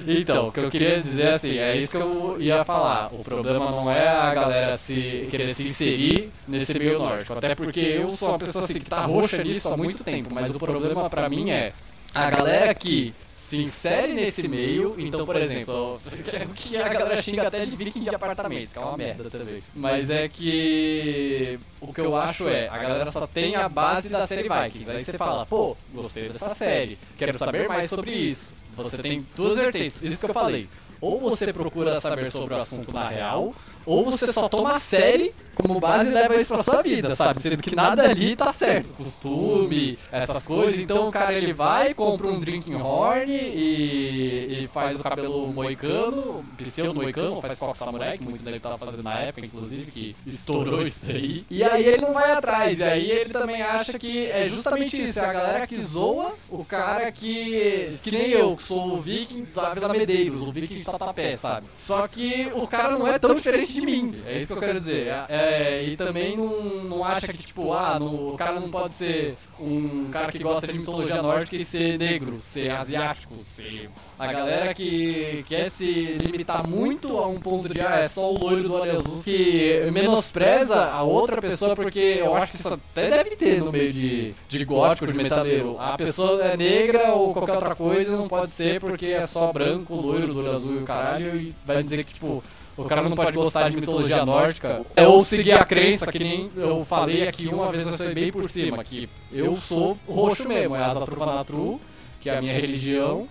[0.05, 3.09] Então, o que eu queria dizer assim, é isso que eu ia falar.
[3.13, 7.33] O problema não é a galera se querer se inserir nesse meio nórdico.
[7.33, 10.53] Até porque eu sou uma pessoa assim que tá roxa nisso há muito tempo, mas
[10.53, 11.73] o problema para mim é
[12.17, 15.99] a galera que se insere nesse meio, então, por exemplo,
[16.55, 19.61] que a galera xinga até de viking de apartamento, que é uma merda também.
[19.75, 24.25] Mas é que o que eu acho é, a galera só tem a base da
[24.25, 24.89] série Vikings.
[24.89, 28.53] Aí você fala, pô, gostei dessa série, quero saber mais sobre isso.
[28.75, 30.67] Você tem duas vertentes, isso que eu falei.
[30.99, 33.53] Ou você procura saber sobre o assunto na real,
[33.87, 37.41] ou você só toma a série como base e leva isso pra sua vida, sabe?
[37.41, 38.89] Sendo que nada ali tá certo.
[38.89, 40.79] Costume, essas coisas.
[40.79, 46.45] Então o cara ele vai, compra um drinking horn e, e faz o cabelo moicano,
[46.57, 50.81] pseudo moicano, faz coque samurai, que muito dele tava fazendo na época, inclusive, que estourou
[50.81, 51.45] isso daí.
[51.49, 55.19] E aí ele não vai atrás, e aí ele também acha que é justamente isso,
[55.19, 57.97] é a galera que zoa o cara que.
[58.03, 61.67] que nem eu, que sou o viking da Vila Medeiros, o viking de Tatuapé, sabe?
[61.73, 64.21] Só que o cara não é tão diferente de mim.
[64.25, 65.07] É isso que eu quero dizer.
[65.29, 69.35] É, e também não, não acha que, tipo, ah, no, o cara não pode ser
[69.59, 73.89] um cara que gosta de mitologia nórdica e ser negro, ser asiático, ser.
[74.17, 78.37] A galera que quer se limitar muito a um ponto de, ah, é só o
[78.37, 83.09] loiro do olho azul, que menospreza a outra pessoa, porque eu acho que isso até
[83.09, 85.77] deve ter no meio de, de gótico, de metaleiro.
[85.79, 89.95] A pessoa é negra ou qualquer outra coisa, não pode ser porque é só branco,
[89.95, 92.43] loiro, do olho azul e o caralho, e vai dizer que, tipo,
[92.77, 96.85] o cara não pode gostar de mitologia nórdica ou seguir a crença, que nem eu
[96.85, 100.83] falei aqui uma vez, eu sei bem por cima, que eu sou roxo mesmo, é
[100.83, 101.81] Asa Truvanatru,
[102.21, 103.27] que é a minha religião.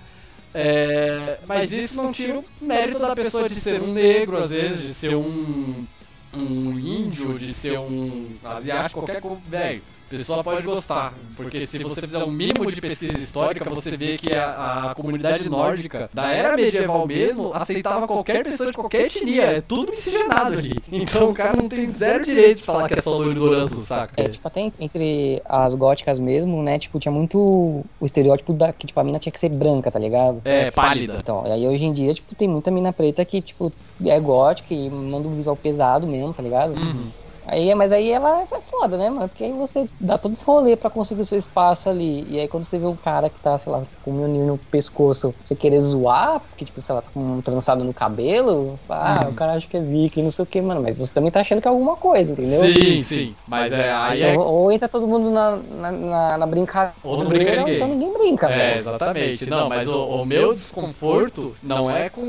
[0.58, 4.82] É, mas isso não tira o mérito da pessoa de ser um negro, às vezes,
[4.82, 5.84] de ser um,
[6.32, 9.82] um índio, de ser um asiático, qualquer coisa, velho.
[10.08, 14.32] Pessoa pode gostar, porque se você fizer um mínimo de pesquisa histórica, você vê que
[14.32, 19.60] a, a, comunidade nórdica da era medieval mesmo aceitava qualquer pessoa de qualquer etnia, é
[19.60, 20.76] tudo miscigenado ali.
[21.06, 23.80] Então o cara não tem zero direito de falar que é só loiro do azul,
[23.80, 24.20] saca?
[24.20, 28.86] É, tipo, até entre as góticas mesmo, né, tipo, tinha muito o estereótipo da que,
[28.86, 30.40] tipo, a mina tinha que ser branca, tá ligado?
[30.44, 31.18] É, pálida.
[31.20, 33.72] Então, aí hoje em dia, tipo, tem muita mina preta que, tipo,
[34.04, 36.70] é gótica e manda um visual pesado mesmo, tá ligado?
[36.78, 37.10] Uhum.
[37.46, 39.28] Aí, mas aí ela é foda, né, mano?
[39.28, 42.26] Porque aí você dá todo esse rolê pra conseguir o seu espaço ali.
[42.28, 44.58] E aí quando você vê um cara que tá, sei lá, com o mionir no
[44.58, 49.20] pescoço, você querer zoar, porque, tipo, sei lá, tá com um trançado no cabelo, ah,
[49.24, 49.30] Uhum.
[49.30, 50.82] o cara acha que é viking, não sei o que, mano.
[50.82, 52.60] Mas você também tá achando que é alguma coisa, entendeu?
[52.60, 53.34] Sim, sim.
[53.46, 54.30] Mas é, aí é.
[54.32, 57.76] Então, ou entra todo mundo na, na, na, na brincadeira, Ou não brinca ninguém.
[57.76, 59.48] então ninguém brinca, É, exatamente.
[59.48, 62.22] Não, mas o, o meu desconforto não é com,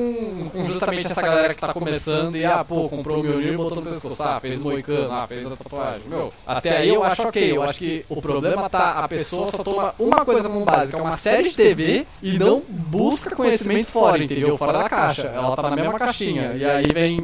[0.51, 3.77] com justamente essa galera que tá começando e, ah, pô, comprou o meu e botou
[3.81, 6.01] no pescoço, ah, fez o moicano, ah, fez a tatuagem.
[6.07, 7.57] Meu, até aí eu acho ok.
[7.57, 10.99] Eu acho que o problema tá, a pessoa só toma uma coisa como base, que
[10.99, 14.57] é uma série de TV e não busca conhecimento fora, entendeu?
[14.57, 15.27] Fora da caixa.
[15.27, 16.53] Ela tá na mesma caixinha.
[16.53, 17.21] E aí vem.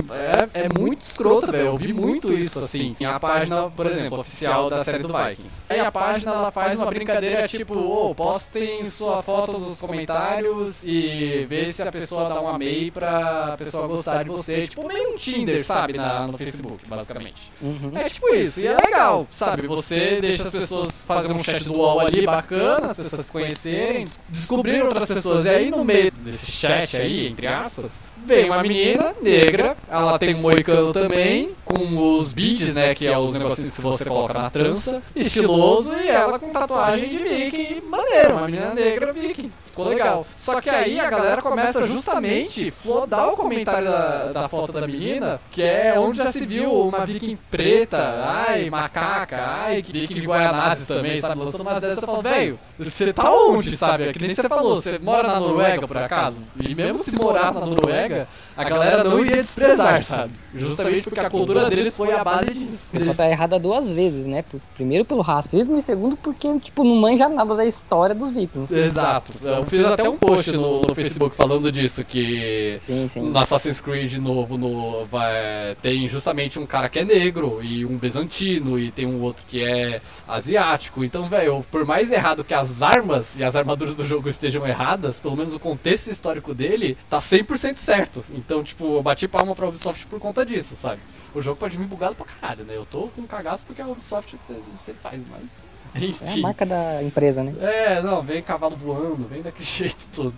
[0.54, 1.68] É, é muito escrota, velho.
[1.68, 2.96] Eu vi muito isso, assim.
[3.00, 5.66] Em a página, por exemplo, oficial da série do Vikings.
[5.70, 11.46] Aí a página ela faz uma brincadeira tipo, ô, postem sua foto nos comentários e
[11.48, 14.68] vê se a pessoa dá um amei pra pessoa gostar de você.
[14.68, 15.94] Tipo, meio um Tinder, sabe?
[15.94, 17.52] Na, no Facebook, basicamente.
[17.62, 17.73] Uhum.
[17.96, 19.68] É tipo isso, e é legal, sabe?
[19.68, 24.06] Você deixa as pessoas fazerem um chat do UOL ali bacana, as pessoas se conhecerem,
[24.30, 25.46] descobrir outras pessoas.
[25.46, 30.36] E aí no meio desse chat aí, entre aspas, vem uma menina negra, ela tem
[30.36, 32.94] um moicano também, com os beads, né?
[32.96, 37.18] Que é os negocinhos que você coloca na trança, estiloso, e ela com tatuagem de
[37.18, 39.52] viking, maneiro, uma menina negra viking.
[39.74, 40.24] Ficou legal.
[40.38, 45.42] Só que aí a galera começa justamente flodar o comentário da, da foto da menina,
[45.50, 50.28] que é onde já se viu uma viking preta, ai, macaca, ai, que viking de
[50.28, 51.40] Guaianazes também, sabe?
[51.40, 54.10] Lançando umas dessas, você fala, velho, você tá onde, sabe?
[54.10, 56.38] É que nem você falou, você mora na Noruega, por acaso?
[56.60, 60.34] E mesmo se morasse na Noruega, a galera não iria desprezar, sabe?
[60.54, 62.90] Justamente porque a cultura deles foi a base disso.
[62.94, 64.44] A pessoa tá errada duas vezes, né?
[64.76, 68.74] Primeiro pelo racismo e segundo porque, tipo, não manja nada da história dos vikings.
[68.74, 69.34] Exato.
[69.44, 73.22] Eu fiz até um post no, no Facebook falando disso, que Sim, sim.
[73.22, 77.98] no Assassin's Creed novo no, vai, tem justamente um cara que é negro e um
[77.98, 81.04] bizantino e tem um outro que é asiático.
[81.04, 85.20] Então, velho, por mais errado que as armas e as armaduras do jogo estejam erradas,
[85.20, 88.24] pelo menos o contexto histórico dele tá 100% certo.
[88.46, 91.00] Então, tipo, eu bati palma pra Ubisoft por conta disso, sabe?
[91.34, 92.76] O jogo pode vir bugado pra caralho, né?
[92.76, 94.38] Eu tô com cagaço porque a Ubisoft
[94.76, 95.50] sempre faz, mas...
[95.96, 96.42] É a Enfim.
[96.42, 97.54] marca da empresa, né?
[97.62, 100.34] É, não, vem cavalo voando, vem daquele jeito todo.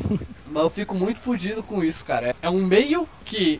[0.46, 2.36] Mas eu fico muito fudido com isso, cara.
[2.42, 3.58] É um meio que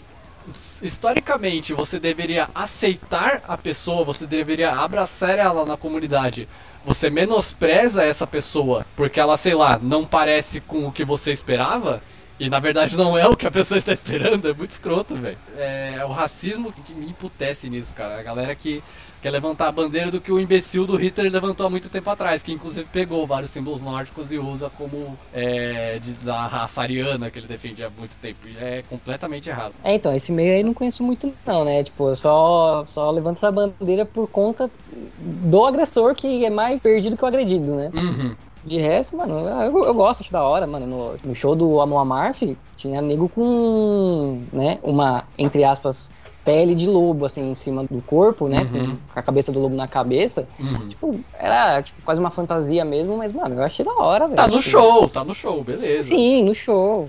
[0.82, 6.46] historicamente você deveria aceitar a pessoa, você deveria abraçar ela na comunidade.
[6.84, 12.03] Você menospreza essa pessoa porque ela, sei lá, não parece com o que você esperava.
[12.39, 15.39] E na verdade não é o que a pessoa está esperando, é muito escroto, velho.
[15.57, 18.18] É o racismo que me emputece nisso, cara.
[18.18, 18.82] A galera que
[19.20, 22.43] quer levantar a bandeira do que o imbecil do Hitler levantou há muito tempo atrás,
[22.43, 27.49] que inclusive pegou vários símbolos nórdicos e usa como é, da raça ariana que ele
[27.49, 28.47] defende há muito tempo.
[28.47, 29.74] E é completamente errado.
[29.82, 31.82] É, então, esse meio aí não conheço muito não, né?
[31.82, 34.70] Tipo, eu só, só levanto essa bandeira por conta
[35.18, 37.91] do agressor que é mais perdido que o agredido, né?
[37.95, 38.36] Uhum.
[38.68, 40.86] De resto, mano, eu, eu gosto, acho da hora, mano.
[40.86, 42.42] No, no show do Amon Amarth,
[42.76, 46.10] tinha nego com, né, uma, entre aspas,
[46.44, 48.58] pele de lobo, assim, em cima do corpo, né?
[48.72, 48.96] Uhum.
[49.12, 50.46] Com a cabeça do lobo na cabeça.
[50.58, 50.88] Uhum.
[50.88, 54.36] Tipo, era tipo, quase uma fantasia mesmo, mas, mano, eu achei da hora, velho.
[54.36, 56.08] Tá no show, tá no show, beleza.
[56.08, 57.08] Sim, no show.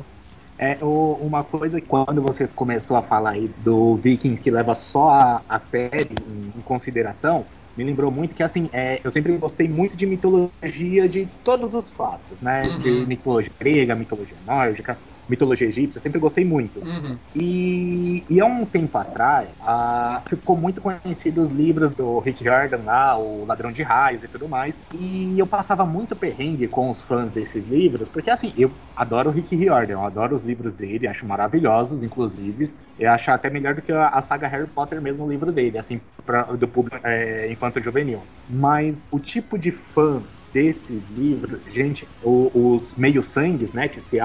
[0.57, 4.75] É o- uma coisa que quando você começou a falar aí do Viking que leva
[4.75, 7.45] só a, a série em, em consideração,
[7.79, 11.89] me lembrou muito que assim, é, eu sempre gostei muito de mitologia de todos os
[11.89, 12.63] fatos, né?
[12.67, 12.79] Uhum.
[12.79, 15.01] De mitologia grega, mitologia nórdica.
[15.29, 16.79] Mitologia egípcia, sempre gostei muito.
[16.79, 17.17] Uhum.
[17.35, 22.83] E, e há um tempo atrás, ah, ficou muito conhecido os livros do Rick Jordan
[22.83, 24.79] lá, o Ladrão de Raios e tudo mais.
[24.93, 29.33] E eu passava muito perrengue com os fãs desses livros, porque assim, eu adoro o
[29.33, 32.73] Rick Riordan, eu adoro os livros dele, acho maravilhosos, inclusive.
[32.97, 35.77] Eu acho até melhor do que a, a saga Harry Potter mesmo, o livro dele,
[35.77, 38.23] assim, pra, do público é, infanto-juvenil.
[38.47, 44.19] Mas o tipo de fã desses livros, gente, o- os meio-sangues, né, que se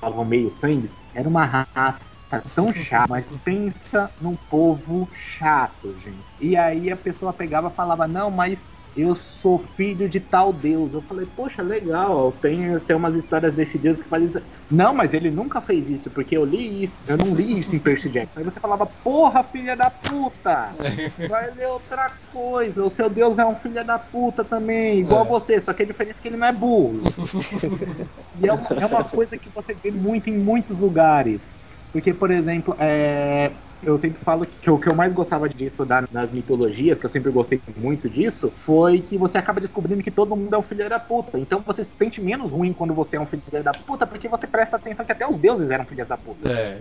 [0.00, 2.00] auto-intitulavam meio-sangues, era uma raça
[2.54, 6.16] tão chata, mas pensa num povo chato, gente.
[6.40, 8.58] E aí a pessoa pegava e falava, não, mas
[9.02, 10.92] eu sou filho de tal Deus.
[10.94, 14.42] Eu falei, poxa, legal, tem, tem umas histórias desse Deus que faz isso.
[14.70, 17.78] Não, mas ele nunca fez isso, porque eu li isso, eu não li isso em
[17.78, 18.40] Percy Jackson.
[18.40, 20.70] Aí você falava, porra, filha da puta!
[21.28, 22.84] Vai ler outra coisa.
[22.84, 25.28] O seu Deus é um filho da puta também, igual É.
[25.28, 27.00] você, só que a diferença é que ele não é burro.
[28.42, 31.42] e é uma, é uma coisa que você vê muito em muitos lugares.
[31.92, 33.50] Porque, por exemplo, é,
[33.82, 37.10] eu sempre falo que o que eu mais gostava de estudar nas mitologias, que eu
[37.10, 40.88] sempre gostei muito disso, foi que você acaba descobrindo que todo mundo é um filho
[40.88, 41.38] da puta.
[41.38, 44.46] Então você se sente menos ruim quando você é um filho da puta, porque você
[44.46, 46.50] presta atenção que até os deuses eram filhos da puta.
[46.50, 46.80] É.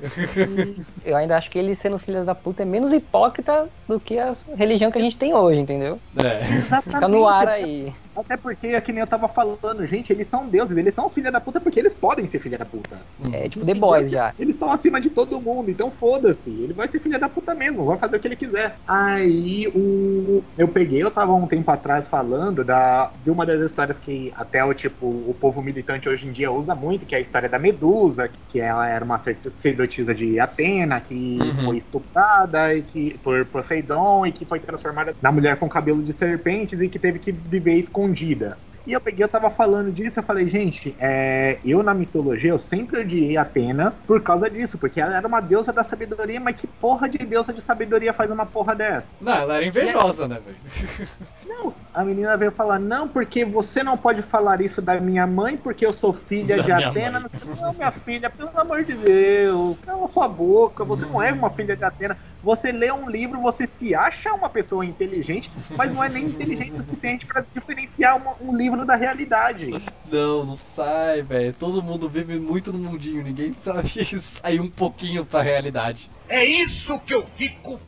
[1.06, 4.34] Eu ainda acho que ele sendo filho da puta é menos hipócrita do que a
[4.56, 6.00] religião que a gente tem hoje, entendeu?
[6.16, 6.44] É.
[6.82, 7.94] Fica no ar aí.
[8.16, 11.14] Até porque, é que nem eu tava falando, gente, eles são deuses, eles são os
[11.14, 12.98] filhos da puta porque eles podem ser filha da puta.
[13.32, 14.34] É tipo The Boys já.
[14.40, 16.50] Eles estão acima de todo mundo, então foda-se.
[16.50, 18.76] Ele vai ser filha da puta mesmo, vai fazer o que ele quiser.
[18.88, 20.44] Aí o.
[20.58, 24.64] Eu peguei, eu tava um tempo atrás falando da, de uma das histórias que até
[24.64, 27.60] o tipo, o povo militante hoje em dia usa muito, que é a história da
[27.60, 31.66] Medusa, que ela era uma sacerdotisa de Atena, que Uhum.
[31.66, 36.14] foi estuprada e que, por Poseidon e que foi transformada na mulher com cabelo de
[36.14, 38.58] serpentes e que teve que viver escondida.
[38.88, 42.58] E eu peguei, eu tava falando disso, eu falei, gente, é, eu na mitologia, eu
[42.58, 46.66] sempre odiei Atena por causa disso, porque ela era uma deusa da sabedoria, mas que
[46.66, 49.12] porra de deusa de sabedoria faz uma porra dessa?
[49.20, 50.58] Não, ela era invejosa, né, velho?
[51.46, 55.58] Não, a menina veio falar, não, porque você não pode falar isso da minha mãe,
[55.58, 57.20] porque eu sou filha Da de minha Atena.
[57.22, 57.30] mãe.
[57.46, 61.50] Não, não, minha filha, pelo amor de Deus, cala sua boca, você não é uma
[61.50, 62.16] filha de Atena.
[62.44, 66.74] Você lê um livro, você se acha uma pessoa inteligente, mas não é nem inteligente
[66.74, 69.72] o suficiente pra diferenciar uma- um livro da realidade.
[70.12, 71.54] Não, não sai, velho.
[71.54, 73.88] Todo mundo vive muito no mundinho, ninguém sabe
[74.20, 76.10] sair um pouquinho pra realidade.
[76.30, 77.80] É isso que eu fico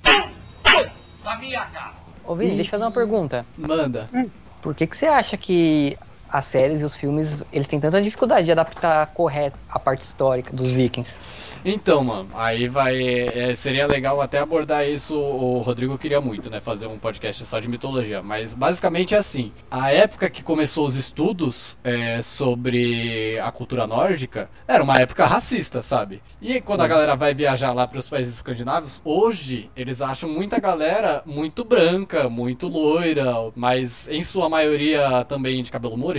[1.23, 1.93] na minha cara.
[2.25, 3.45] Ô Vini, deixa eu fazer uma pergunta.
[3.57, 4.09] Manda.
[4.61, 5.97] Por que, que você acha que
[6.31, 10.51] as séries e os filmes eles têm tanta dificuldade de adaptar correto a parte histórica
[10.55, 11.59] dos vikings?
[11.63, 13.01] Então, mano, aí vai.
[13.01, 15.15] é, seria legal até abordar isso.
[15.17, 16.59] O Rodrigo queria muito, né?
[16.59, 18.21] Fazer um podcast só de mitologia.
[18.21, 24.49] Mas basicamente é assim: a época que começou os estudos é, sobre a cultura nórdica
[24.67, 26.21] era uma época racista, sabe?
[26.41, 30.59] E quando a galera vai viajar lá para os países escandinavos, hoje eles acham muita
[30.59, 36.18] galera muito branca, muito loira, mas em sua maioria também de cabelo moreno.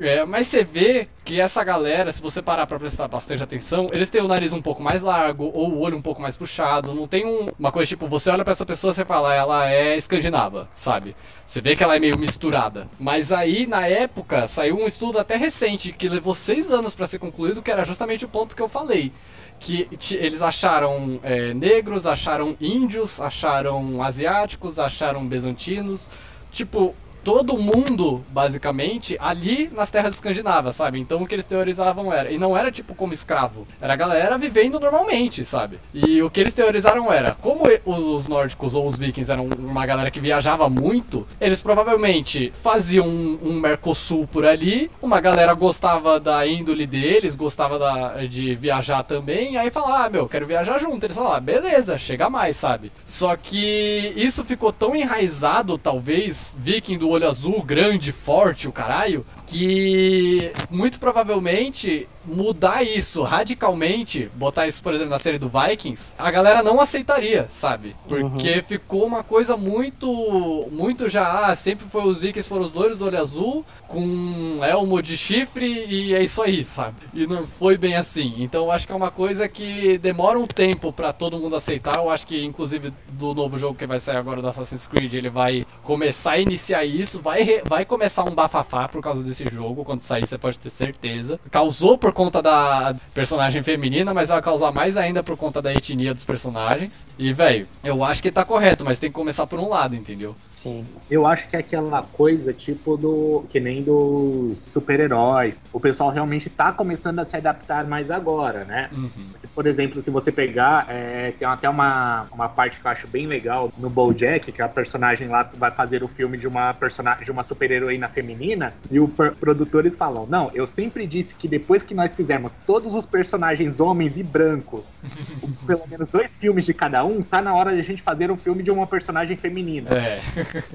[0.00, 4.10] É, mas você vê que essa galera, se você parar pra prestar bastante atenção, eles
[4.10, 6.94] têm o nariz um pouco mais largo ou o olho um pouco mais puxado.
[6.94, 9.96] Não tem um- uma coisa tipo, você olha pra essa pessoa e fala, ela é
[9.96, 11.14] escandinava, sabe?
[11.46, 12.88] Você vê que ela é meio misturada.
[12.98, 17.18] Mas aí, na época, saiu um estudo até recente que levou seis anos pra ser
[17.18, 19.12] concluído, que era justamente o ponto que eu falei
[19.60, 26.10] que eles acharam é, negros, acharam índios, acharam asiáticos, acharam bizantinos,
[26.50, 30.98] tipo todo mundo basicamente ali nas terras escandinavas, sabe?
[30.98, 34.36] Então o que eles teorizavam era e não era tipo como escravo, era a galera
[34.38, 35.78] vivendo normalmente, sabe?
[35.94, 39.86] E o que eles teorizaram era como os, os nórdicos ou os vikings eram uma
[39.86, 46.18] galera que viajava muito, eles provavelmente faziam um, um Mercosul por ali, uma galera gostava
[46.18, 51.04] da índole deles, gostava da- de viajar também, aí falava, ah, meu, quero viajar junto.
[51.04, 52.90] Eles falaram, ah, beleza, chega mais, sabe?
[53.04, 59.24] Só que isso ficou tão enraizado, talvez, viking do olho azul, grande, forte, o caralho,
[59.46, 66.30] que muito provavelmente mudar isso radicalmente, botar isso, por exemplo, na série do Vikings, a
[66.30, 67.96] galera não aceitaria, sabe?
[68.08, 72.96] Porque ficou uma coisa muito, muito já, ah, sempre foi os vikings foram os loiros
[72.96, 76.96] do olho azul, com elmo de chifre e é isso aí, sabe?
[77.12, 78.34] E não foi bem assim.
[78.38, 81.96] Então eu acho que é uma coisa que demora um tempo pra todo mundo aceitar.
[81.96, 85.30] Eu acho que, inclusive, do novo jogo que vai sair agora do Assassin's Creed, ele
[85.30, 89.84] vai começar a iniciar isso, vai, re- vai começar um bafafá por causa desse jogo,
[89.84, 91.38] quando sair, você pode ter certeza.
[91.50, 96.14] Causou por conta da personagem feminina, mas vai causar mais ainda por conta da etnia
[96.14, 97.06] dos personagens.
[97.18, 100.34] E, velho, eu acho que tá correto, mas tem que começar por um lado, entendeu?
[100.62, 100.86] Sim.
[101.10, 103.44] Eu acho que é aquela coisa tipo do.
[103.50, 105.60] que nem dos super-heróis.
[105.72, 108.88] O pessoal realmente tá começando a se adaptar mais agora, né?
[108.92, 109.26] Uhum.
[109.54, 113.26] Por exemplo, se você pegar, é, tem até uma, uma parte que eu acho bem
[113.26, 116.72] legal no BoJack, que é a personagem lá que vai fazer o filme de uma
[116.74, 119.10] personagem de uma super-heroína feminina, e os
[119.40, 124.16] produtores falam: "Não, eu sempre disse que depois que nós fizermos todos os personagens homens
[124.16, 124.84] e brancos,
[125.66, 128.36] pelo menos dois filmes de cada um, tá na hora de a gente fazer um
[128.36, 129.90] filme de uma personagem feminina".
[129.90, 130.20] É.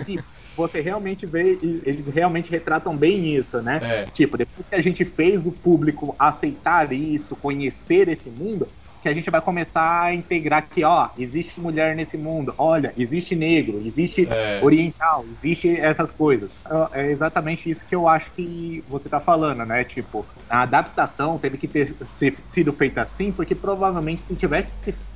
[0.06, 0.24] Tipo,
[0.56, 3.80] você realmente vê, e eles realmente retratam bem isso, né?
[3.84, 4.06] É.
[4.14, 8.68] Tipo, depois que a gente fez o público aceitar isso, conhecer esse mundo,
[9.04, 13.36] que a gente vai começar a integrar que, ó, existe mulher nesse mundo, olha, existe
[13.36, 14.60] negro, existe É.
[14.64, 16.50] oriental, existe essas coisas.
[16.92, 19.84] É exatamente isso que eu acho que você tá falando, né?
[19.84, 21.94] Tipo, a adaptação teve que ter
[22.46, 24.72] sido feita assim, porque provavelmente se tivesse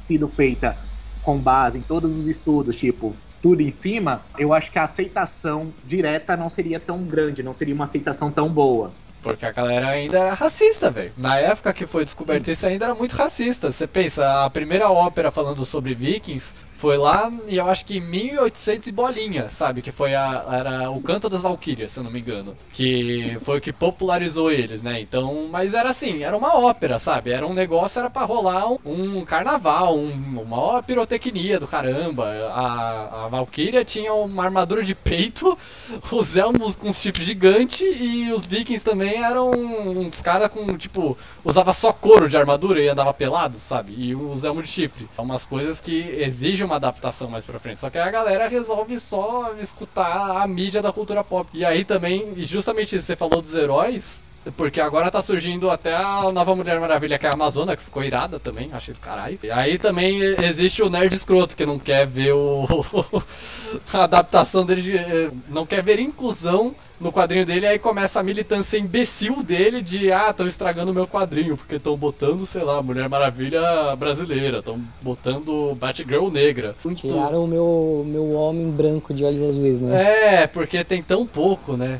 [0.06, 0.78] sido feita
[1.24, 5.74] com base em todos os estudos, tipo, tudo em cima, eu acho que a aceitação
[5.86, 8.92] direta não seria tão grande, não seria uma aceitação tão boa.
[9.22, 11.12] Porque a galera ainda era racista, velho.
[11.16, 13.72] Na época que foi descoberto isso ainda era muito racista.
[13.72, 18.02] Você pensa, a primeira ópera falando sobre vikings foi lá, e eu acho que em
[18.02, 19.84] 1800 e bolinha, sabe?
[19.84, 22.56] Que foi a, era o Canto das Valquírias, se eu não me engano.
[22.74, 25.00] Que foi o que popularizou eles, né?
[25.00, 27.32] Então, mas era assim, era uma ópera, sabe?
[27.32, 32.26] Era um negócio, era pra rolar um, um carnaval, um, uma pirotecnia do caramba.
[32.52, 35.56] A, a Valkyria tinha uma armadura de peito,
[36.12, 41.16] os elmos com chifre gigante e os vikings também eram uns caras com, tipo,
[41.46, 43.94] usava só couro de armadura e andava pelado, sabe?
[43.96, 45.08] E os elmos de chifre.
[45.16, 47.80] São umas coisas que exigem uma adaptação mais pra frente.
[47.80, 51.50] Só que a galera resolve só escutar a mídia da cultura pop.
[51.54, 54.26] E aí também, e justamente isso, você falou dos heróis.
[54.58, 58.04] Porque agora tá surgindo até a nova Mulher Maravilha, que é a Amazona, que ficou
[58.04, 59.38] irada também, achei do caralho.
[59.44, 62.66] E aí também existe o nerd escroto, que não quer ver o.
[63.94, 68.24] a adaptação dele, de, eh, não quer ver inclusão no quadrinho dele, aí começa a
[68.24, 72.82] militância imbecil dele de, ah, estão estragando o meu quadrinho, porque estão botando, sei lá,
[72.82, 73.62] Mulher Maravilha
[73.98, 76.76] brasileira, estão botando Batgirl negra.
[76.86, 80.44] Muito- Tiraram o meu, meu homem branco de olhos azuis, né?
[80.44, 82.00] é, porque tem tão pouco, né?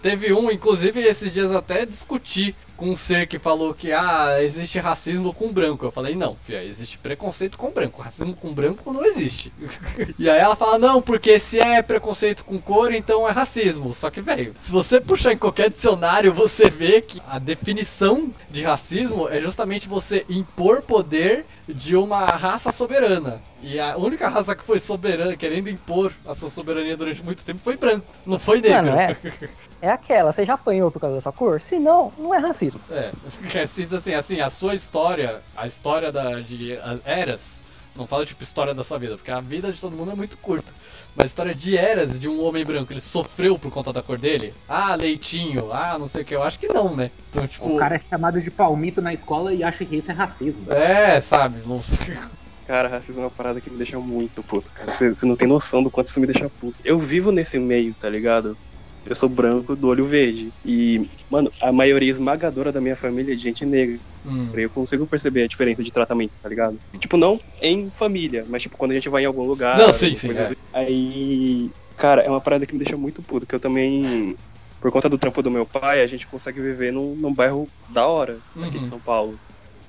[0.00, 4.78] Teve um, inclusive, esses dias até discuti com um ser que falou que ah, existe
[4.78, 5.84] racismo com branco.
[5.84, 8.02] Eu falei, não, fia, existe preconceito com branco.
[8.02, 9.52] Racismo com branco não existe.
[10.18, 13.92] e aí ela fala, não, porque se é preconceito com cor, então é racismo.
[13.94, 18.62] Só que, velho, se você puxar em qualquer dicionário, você vê que a definição de
[18.62, 23.42] racismo é justamente você impor poder de uma raça soberana.
[23.62, 27.58] E a única raça que foi soberana, querendo impor a sua soberania durante muito tempo,
[27.58, 28.06] foi branco.
[28.26, 28.90] Não foi negro.
[28.90, 29.16] Mano, é.
[29.82, 31.60] É aquela, você já apanhou por causa da sua cor?
[31.60, 32.80] Se não, não é racismo.
[32.90, 33.10] É,
[33.58, 37.62] é simples assim, assim, a sua história, a história da, de eras,
[37.94, 40.36] não fala tipo história da sua vida, porque a vida de todo mundo é muito
[40.38, 40.72] curta.
[41.14, 44.18] Mas a história de eras de um homem branco, ele sofreu por conta da cor
[44.18, 44.54] dele?
[44.68, 47.10] Ah, leitinho, ah, não sei o que, eu acho que não, né?
[47.30, 50.14] Então, tipo, O cara é chamado de palmito na escola e acha que isso é
[50.14, 50.70] racismo.
[50.72, 52.16] é, sabe, não sei.
[52.66, 54.90] Cara, racismo é uma parada que me deixa muito puto, cara.
[54.90, 56.76] Você não tem noção do quanto isso me deixa puto.
[56.84, 58.56] Eu vivo nesse meio, tá ligado?
[59.04, 60.52] Eu sou branco do olho verde.
[60.64, 64.00] E, mano, a maioria esmagadora da minha família é de gente negra.
[64.24, 66.76] Hum, Eu consigo perceber a diferença de tratamento, tá ligado?
[66.98, 69.78] Tipo, não em família, mas tipo, quando a gente vai em algum lugar.
[69.78, 70.48] Não, sim, sim, é.
[70.48, 74.34] do- Aí, cara, é uma parada que me deixa muito puto, que eu também,
[74.80, 78.06] por conta do trampo do meu pai, a gente consegue viver num, num bairro da
[78.08, 78.82] hora aqui Uhum.
[78.82, 79.38] de São Paulo.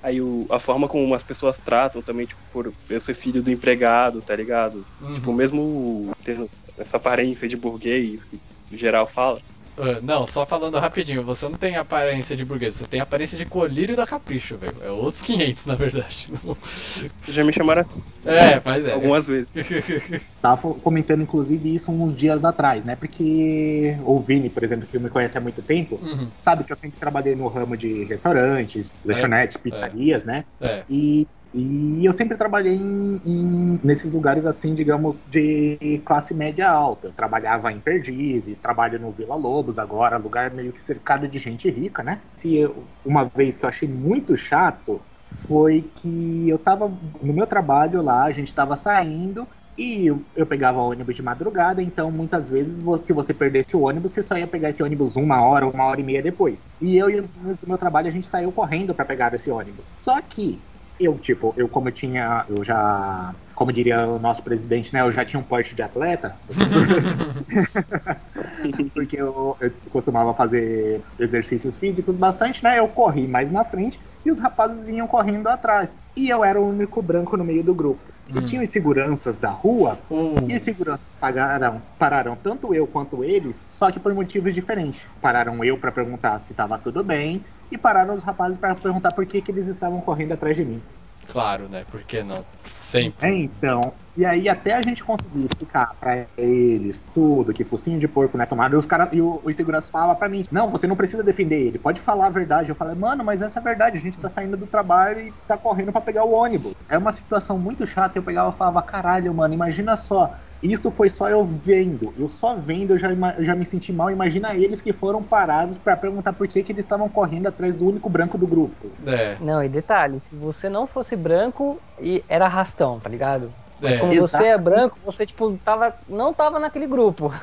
[0.01, 3.51] Aí o, a forma como as pessoas tratam também, tipo, por eu ser filho do
[3.51, 4.85] empregado, tá ligado?
[5.15, 5.35] Tipo, uhum.
[5.35, 8.37] mesmo tendo essa aparência de burguês que
[8.71, 9.39] o geral fala.
[9.79, 13.45] Ah, não, só falando rapidinho, você não tem aparência de burguês, você tem aparência de
[13.45, 14.75] colírio da capricho, velho.
[14.81, 16.31] É outros 500, na verdade.
[17.27, 18.93] Já me chamaram assim, É, mas é.
[18.93, 19.47] algumas vezes.
[20.41, 22.95] Tava comentando, inclusive, isso uns dias atrás, né?
[22.95, 26.77] Porque o Vini, por exemplo, que me conhece há muito tempo, Uhum, sabe que eu
[26.77, 30.43] sempre trabalhei no ramo de restaurantes, lanchonetes, pizzarias, né?
[30.61, 30.83] é.
[30.89, 31.27] E,
[31.59, 37.07] e eu sempre trabalhei em, em- nesses lugares, assim, digamos, de classe média alta.
[37.07, 41.69] Eu trabalhava em Perdizes, trabalho no Vila Lobos agora, lugar meio que cercado de gente
[41.69, 42.21] rica, né?
[42.35, 45.05] Se eu- uma vez que eu achei muito chato
[45.47, 49.47] foi que eu tava no meu trabalho lá, a gente tava saindo.
[49.77, 53.81] E eu, eu pegava ônibus de madrugada, então muitas vezes, você- se você perdesse o
[53.81, 56.67] ônibus, você só ia pegar esse ônibus uma hora, uma hora e meia depois.
[56.81, 59.87] E eu e do meu trabalho, a gente saiu correndo pra pegar esse ônibus.
[59.95, 60.67] Só que
[60.99, 65.11] eu, tipo, eu como eu tinha, eu já, como diria o nosso presidente, né, eu
[65.11, 66.35] já tinha um porte de atleta,
[68.93, 74.31] porque eu, eu costumava fazer exercícios físicos bastante, né, eu corri mais na frente e
[74.31, 75.89] os rapazes vinham correndo atrás.
[76.13, 78.01] E eu era o único branco no meio do grupo.
[78.27, 78.45] E Hum.
[78.45, 83.55] tinha os seguranças da rua, Uh, e os seguranças pagaram, pararam tanto eu quanto eles,
[83.69, 84.99] só que por motivos diferentes.
[85.21, 89.25] Pararam eu pra perguntar se tava tudo bem, e pararam os rapazes pra perguntar por
[89.25, 90.81] que, que eles estavam correndo atrás de mim.
[91.27, 91.85] Claro, né?
[91.89, 92.43] Por que não?
[92.71, 93.27] Sempre.
[93.27, 93.93] É, então.
[94.15, 98.43] E aí até a gente conseguir explicar pra eles tudo, que focinho de porco não
[98.43, 100.95] é tomado, e os caras e o, os seguranças falam pra mim, não, você não
[100.95, 102.69] precisa defender ele, pode falar a verdade.
[102.69, 105.33] Eu falei, mano, mas essa é a verdade, a gente tá saindo do trabalho e
[105.47, 106.73] tá correndo pra pegar o ônibus.
[106.89, 110.33] É uma situação muito chata, eu pegava e falava, caralho, mano, imagina só.
[110.61, 112.13] Isso foi só eu vendo.
[112.17, 114.09] Eu só vendo, eu já, eu já me senti mal.
[114.09, 117.87] Imagina eles que foram parados pra perguntar por que, que eles estavam correndo atrás do
[117.87, 118.91] único branco do grupo.
[119.05, 123.51] É, Não, e detalhe, se você não fosse branco, e era arrastão, tá ligado?
[123.81, 123.97] é.
[123.97, 124.43] Como Exato.
[124.43, 127.33] você é branco, você, tipo, tava, não tava naquele grupo.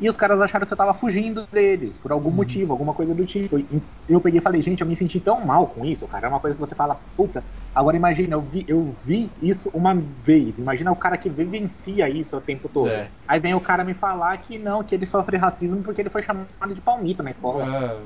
[0.00, 3.24] E os caras acharam que eu tava fugindo deles, por algum motivo, alguma coisa do
[3.24, 3.58] tipo.
[3.58, 6.26] E eu peguei e falei, gente, eu me senti tão mal com isso, cara.
[6.26, 7.44] É uma coisa que você fala, puta.
[7.72, 10.58] Agora imagina, eu vi, eu vi isso uma vez.
[10.58, 12.88] Imagina o cara que vivencia isso o tempo todo.
[12.88, 13.08] É.
[13.26, 16.22] Aí vem o cara me falar que não, que ele sofre racismo porque ele foi
[16.22, 17.64] chamado de palmito na escola.
[17.64, 17.98] Ah,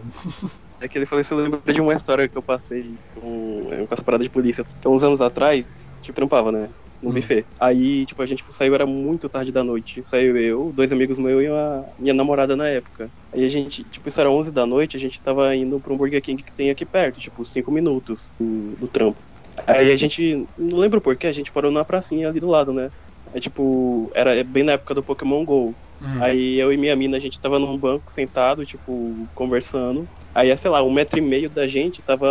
[0.80, 3.84] É que ele falou isso, eu lembro de uma história que eu passei com, é,
[3.84, 4.62] com essa parada de polícia.
[4.62, 5.64] Que há uns anos atrás,
[6.02, 6.68] tipo, trampava, né?
[7.00, 7.12] No Hum.
[7.12, 7.46] buffet.
[7.60, 10.02] Aí, tipo, a gente saiu, era muito tarde da noite.
[10.04, 13.12] Saiu eu, dois amigos meus e a minha namorada na época.
[13.32, 15.96] Aí a gente, tipo, isso era 11 da noite, a gente tava indo pra um
[15.96, 19.22] Burger King que tem aqui perto, tipo, 5 minutos do, do trampo.
[19.66, 22.90] Aí a gente, não lembro porquê, a gente parou na pracinha ali do lado, né?
[23.32, 25.76] Aí, tipo, era bem na época do Pokémon GO.
[26.00, 26.22] hum.
[26.22, 30.08] Aí eu e minha mina, a gente tava num banco sentado, tipo, conversando.
[30.34, 32.26] Aí, sei lá, um metro e meio da gente tava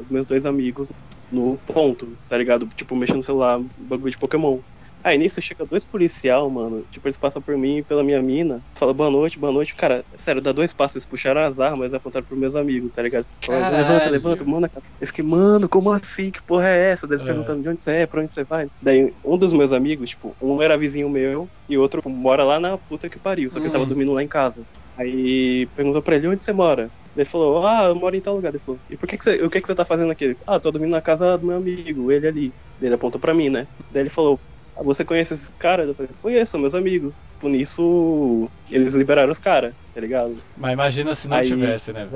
[0.00, 0.88] os meus dois amigos
[1.30, 2.68] no ponto, tá ligado?
[2.76, 4.60] Tipo, mexendo no celular, bagulho de Pokémon.
[5.04, 6.84] Aí nisso chega dois policial, mano.
[6.90, 8.60] Tipo, eles passam por mim e pela minha mina.
[8.76, 9.74] Fala boa noite, boa noite.
[9.76, 13.02] Cara, sério, dá dois passos, eles puxaram as armas e apontaram pros meus amigos, tá
[13.02, 13.24] ligado?
[13.44, 13.86] Falaram, Caralho.
[13.86, 14.68] levanta, levanta, mano.
[15.00, 16.32] Eu fiquei, mano, como assim?
[16.32, 17.06] Que porra é essa?
[17.06, 17.26] Daí eles É.
[17.32, 18.66] perguntando de onde você é, pra onde você vai.
[18.82, 22.58] Daí um dos meus amigos, tipo, um era vizinho meu e o outro mora lá
[22.58, 23.88] na puta que pariu, só que ele tava Hum.
[23.88, 24.64] dormindo lá em casa.
[24.98, 26.92] Aí perguntou pra ele, onde você mora?
[27.14, 28.50] Ele falou, ah, eu moro em tal lugar.
[28.50, 30.24] Ele falou, e por que, que você, o que, que você tá fazendo aqui?
[30.24, 32.56] Ele falou, ah, tô dormindo na casa do meu amigo, ele ali.
[32.80, 33.68] Ele apontou pra mim, né?
[33.90, 34.42] Daí ele falou,
[34.82, 35.88] você conhece esses caras?
[35.88, 37.14] Eu falei, conheço, são meus amigos.
[37.40, 40.36] Por nisso, eles liberaram os caras, tá ligado?
[40.56, 42.06] Mas imagina se não Aí- tivesse, né?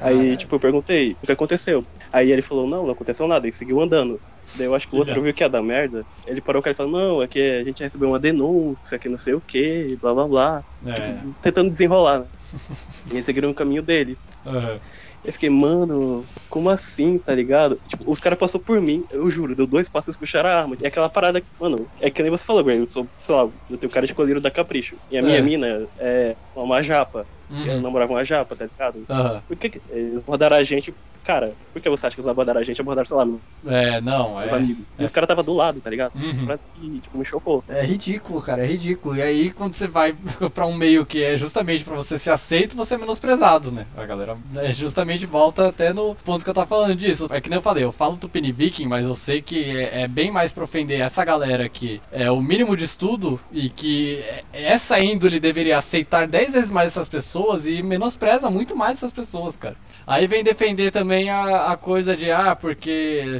[0.00, 1.84] Aí, tipo, eu perguntei o que aconteceu.
[2.12, 4.18] Aí ele falou, não, não aconteceu nada, ele seguiu andando.
[4.56, 5.20] Daí eu acho que o outro Já.
[5.20, 6.04] viu que ia dar merda.
[6.26, 9.08] Ele parou com ele e falou, não, é que a gente recebeu uma denúncia, que
[9.08, 10.64] não sei o que, blá blá blá.
[10.86, 11.18] É.
[11.42, 12.26] Tentando desenrolar, né?
[13.12, 14.28] e eles seguiram o caminho deles.
[14.46, 14.78] aham.
[15.24, 17.80] Eu fiquei, mano, como assim, tá ligado?
[17.86, 20.76] Tipo, os caras passou por mim, eu juro, deu dois passos e puxaram a arma.
[20.80, 23.48] E aquela parada, que, mano, é que nem você falou, Gray, eu sou, sei lá,
[23.70, 24.96] eu tenho cara de colírio da Capricho.
[25.08, 25.42] E a minha É.
[25.42, 27.26] mina é uma japa.
[27.66, 27.80] Eu Uhum.
[27.80, 28.98] namorava uma japa, tá ligado?
[29.08, 29.42] Aham.
[29.46, 30.94] Por que, que eles abordaram a gente?
[31.24, 32.80] Cara, por que você acha que eles abordaram a gente?
[32.80, 33.26] Abordaram, sei lá,
[33.66, 34.50] É, não, é.
[34.50, 34.86] amigos.
[34.98, 36.12] E os caras tava do lado, tá ligado?
[36.16, 36.58] Uhum.
[36.82, 37.62] E, tipo, me chocou.
[37.68, 39.14] É ridículo, cara, é ridículo.
[39.16, 40.16] E aí, quando você vai
[40.52, 43.86] pra um meio que é justamente pra você ser aceito, você é menosprezado, né?
[43.96, 47.28] A galera é, justamente volta até no ponto que eu tava falando disso.
[47.30, 50.08] É que nem eu falei, eu falo Tupini Viking, mas eu sei que é, é
[50.08, 54.16] bem mais pra ofender essa galera que é o mínimo de estudo e que
[54.52, 59.12] é- essa índole deveria aceitar 10 vezes mais essas pessoas e menospreza muito mais essas
[59.12, 59.76] pessoas, cara.
[60.06, 63.38] Aí vem defender também a, a coisa de, ah, porque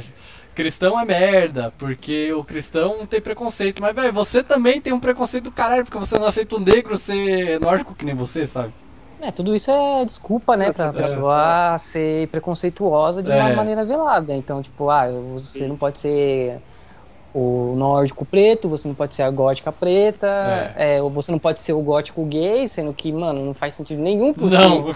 [0.55, 3.81] cristão é merda, porque o cristão tem preconceito.
[3.81, 6.97] Mas, velho, você também tem um preconceito do caralho, porque você não aceita um negro
[6.97, 8.73] ser nórdico que nem você, sabe?
[9.19, 13.55] É, tudo isso é desculpa, né, pra Nossa, pessoa ser preconceituosa de uma É.
[13.55, 14.33] maneira velada.
[14.35, 16.59] Então, tipo, ah, você não pode ser
[17.33, 21.61] o nórdico preto, você não pode ser a gótica preta, é, ou você não pode
[21.61, 24.89] ser o gótico gay, sendo que, mano, não faz sentido nenhum, porque Não.
[24.89, 24.93] é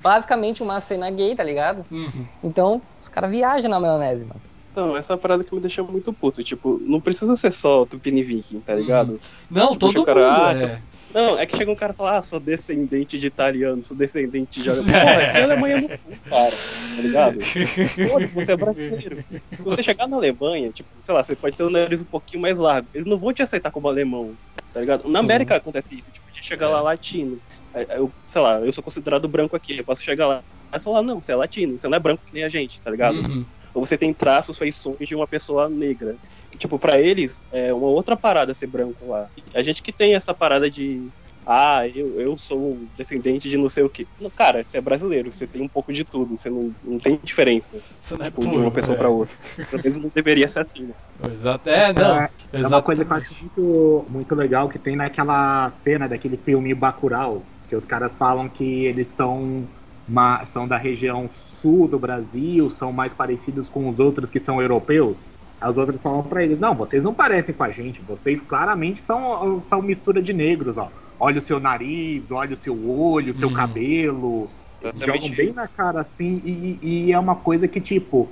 [0.00, 1.84] basicamente uma cena gay, tá ligado?
[1.90, 2.26] Uhum.
[2.44, 4.40] Então, os caras viajam na maionese, mano.
[4.70, 6.44] Então, essa é uma parada que me deixa muito puto.
[6.44, 9.18] Tipo, não precisa ser só Tupini Viking, tá ligado?
[9.50, 10.78] Não, Tipo, todo o mundo cara, ah, é.
[11.12, 14.60] Não, é que chega um cara e fala, ah, sou descendente de italiano, sou descendente
[14.60, 14.92] de alemão.
[14.92, 15.98] Porra, que Alemanha no cu,
[16.28, 17.40] cara, tá ligado?
[17.40, 19.24] Foda-se, você é brasileiro.
[19.52, 22.42] Se você chegar na Alemanha, tipo, sei lá, você pode ter o nariz um pouquinho
[22.42, 22.86] mais largo.
[22.94, 24.32] Eles não vão te aceitar como alemão,
[24.72, 25.08] tá ligado?
[25.08, 27.38] Na América acontece isso, tipo, de chegar lá latino.
[27.74, 30.42] Aí, aí Eu, sei lá, eu sou considerado branco aqui, eu posso chegar lá.
[30.70, 32.90] Mas falar, não, você é latino, você não é branco que nem a gente, tá
[32.90, 33.16] ligado?
[33.16, 33.44] Uhum.
[33.74, 36.16] Ou você tem traços, feições de uma pessoa negra.
[36.52, 39.28] E, tipo, pra eles, é uma outra parada ser branco lá.
[39.54, 41.06] A gente que tem essa parada de.
[41.46, 44.06] Ah, eu, eu sou descendente de não sei o que.
[44.36, 47.76] Cara, você é brasileiro, você tem um pouco de tudo, você não, não tem diferença
[47.98, 48.98] Você não é tipo, de puro, uma pessoa é.
[48.98, 49.34] pra outra.
[49.56, 50.94] Pelo menos não deveria ser assim, né?
[51.32, 51.68] Exato.
[51.68, 52.20] É, não.
[52.20, 56.36] É, é uma coisa que eu acho muito, muito legal que tem naquela cena daquele
[56.36, 59.66] filme Bacurau, que os caras falam que eles são
[60.06, 64.60] ma- são da região sul do Brasil, são mais parecidos com os outros que são
[64.60, 65.26] europeus.
[65.60, 69.00] Aí Os outros falam pra eles, não, vocês não parecem com a gente, vocês claramente
[69.00, 70.90] são, são mistura de negros, ó.
[71.18, 73.52] Olha o seu nariz, olha o seu olho, o seu Hum.
[73.52, 74.48] cabelo.
[74.82, 75.54] Exatamente Jogam bem isso.
[75.54, 78.26] na cara assim, e, e é uma coisa que, tipo,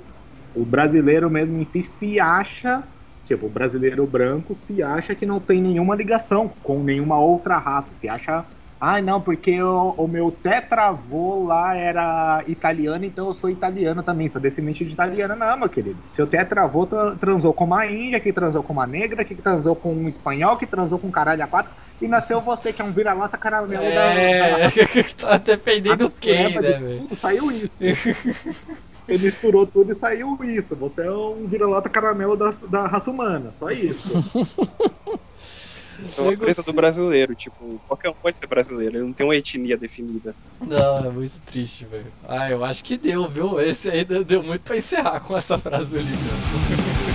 [0.55, 2.81] o brasileiro mesmo em si se acha,
[3.27, 7.89] tipo, o brasileiro branco se acha que não tem nenhuma ligação com nenhuma outra raça.
[8.01, 8.43] Se acha,
[8.81, 14.29] ai não, porque o, o meu tetravô lá era italiano, então eu sou italiano também,
[14.29, 15.35] sou descendente de italiana.
[15.35, 15.97] Não, meu querido.
[16.15, 19.93] Seu tetravô tra- transou com uma índia, que transou com uma negra, que transou com
[19.93, 22.91] um espanhol, que transou com um caralho a quatro, e nasceu você, que é um
[22.91, 24.69] vira-lata caramelo da- da É,
[25.19, 27.07] tá dependendo a quem, né, velho?
[27.15, 27.83] Saiu isso.
[29.07, 30.75] Ele misturou tudo e saiu isso.
[30.75, 34.09] Você é um vira-lata caramelo da, da raça humana, só isso.
[36.17, 39.35] É uma coisa do brasileiro, tipo, qualquer um pode ser brasileiro, ele não tem uma
[39.35, 40.35] etnia definida.
[40.61, 42.07] Não, é muito triste, velho.
[42.27, 43.59] Ah, eu acho que deu, viu?
[43.59, 47.08] Esse aí deu, deu muito pra encerrar com essa frase do livro.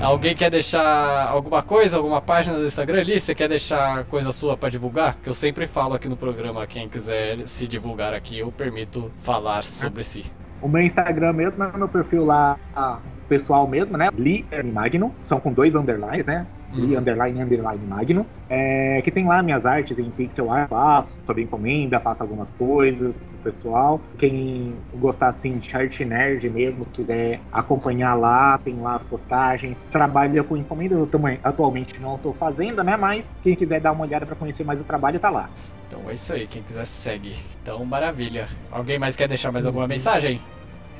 [0.00, 3.18] Alguém quer deixar alguma coisa, alguma página do Instagram ali?
[3.18, 5.16] Você quer deixar coisa sua pra divulgar?
[5.16, 9.62] Que eu sempre falo aqui no programa, quem quiser se divulgar aqui, eu permito falar
[9.64, 10.24] sobre si.
[10.62, 12.98] o meu Instagram mesmo é meu perfil lá ah,
[13.28, 14.08] pessoal mesmo, né?
[14.16, 15.12] Li Magno.
[15.24, 16.46] São com dois underlines, né?
[16.72, 18.26] Li underline underline Magno.
[18.50, 23.18] É, que tem lá minhas artes em pixel art, faço sobre encomenda, faço algumas coisas
[23.18, 24.00] pro pessoal.
[24.18, 29.82] Quem gostar assim de art nerd mesmo, quiser acompanhar lá, tem lá as postagens.
[29.90, 32.96] Trabalho com encomendas, eu também atualmente não estou fazendo, né?
[32.96, 35.50] Mas quem quiser dar uma olhada para conhecer mais o trabalho, tá lá.
[35.86, 37.34] Então é isso aí, quem quiser segue.
[37.62, 38.46] Então, maravilha.
[38.70, 40.40] Alguém mais quer deixar mais alguma mensagem?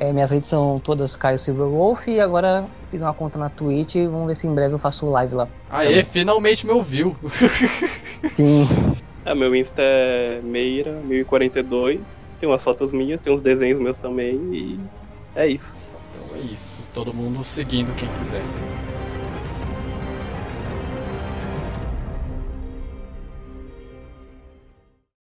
[0.01, 4.07] É, minhas redes são todas Caio Silverwolf e agora fiz uma conta na Twitch e
[4.07, 5.49] vamos ver se em breve eu faço live lá.
[5.71, 7.17] Aê, finalmente me ouviu.
[8.31, 8.67] Sim.
[9.25, 14.37] Ah, meu Insta é Meira 1042, tem umas fotos minhas, tem uns desenhos meus também
[14.53, 14.81] e
[15.35, 15.77] é isso.
[16.15, 18.43] Então é isso, todo mundo seguindo quem quiser.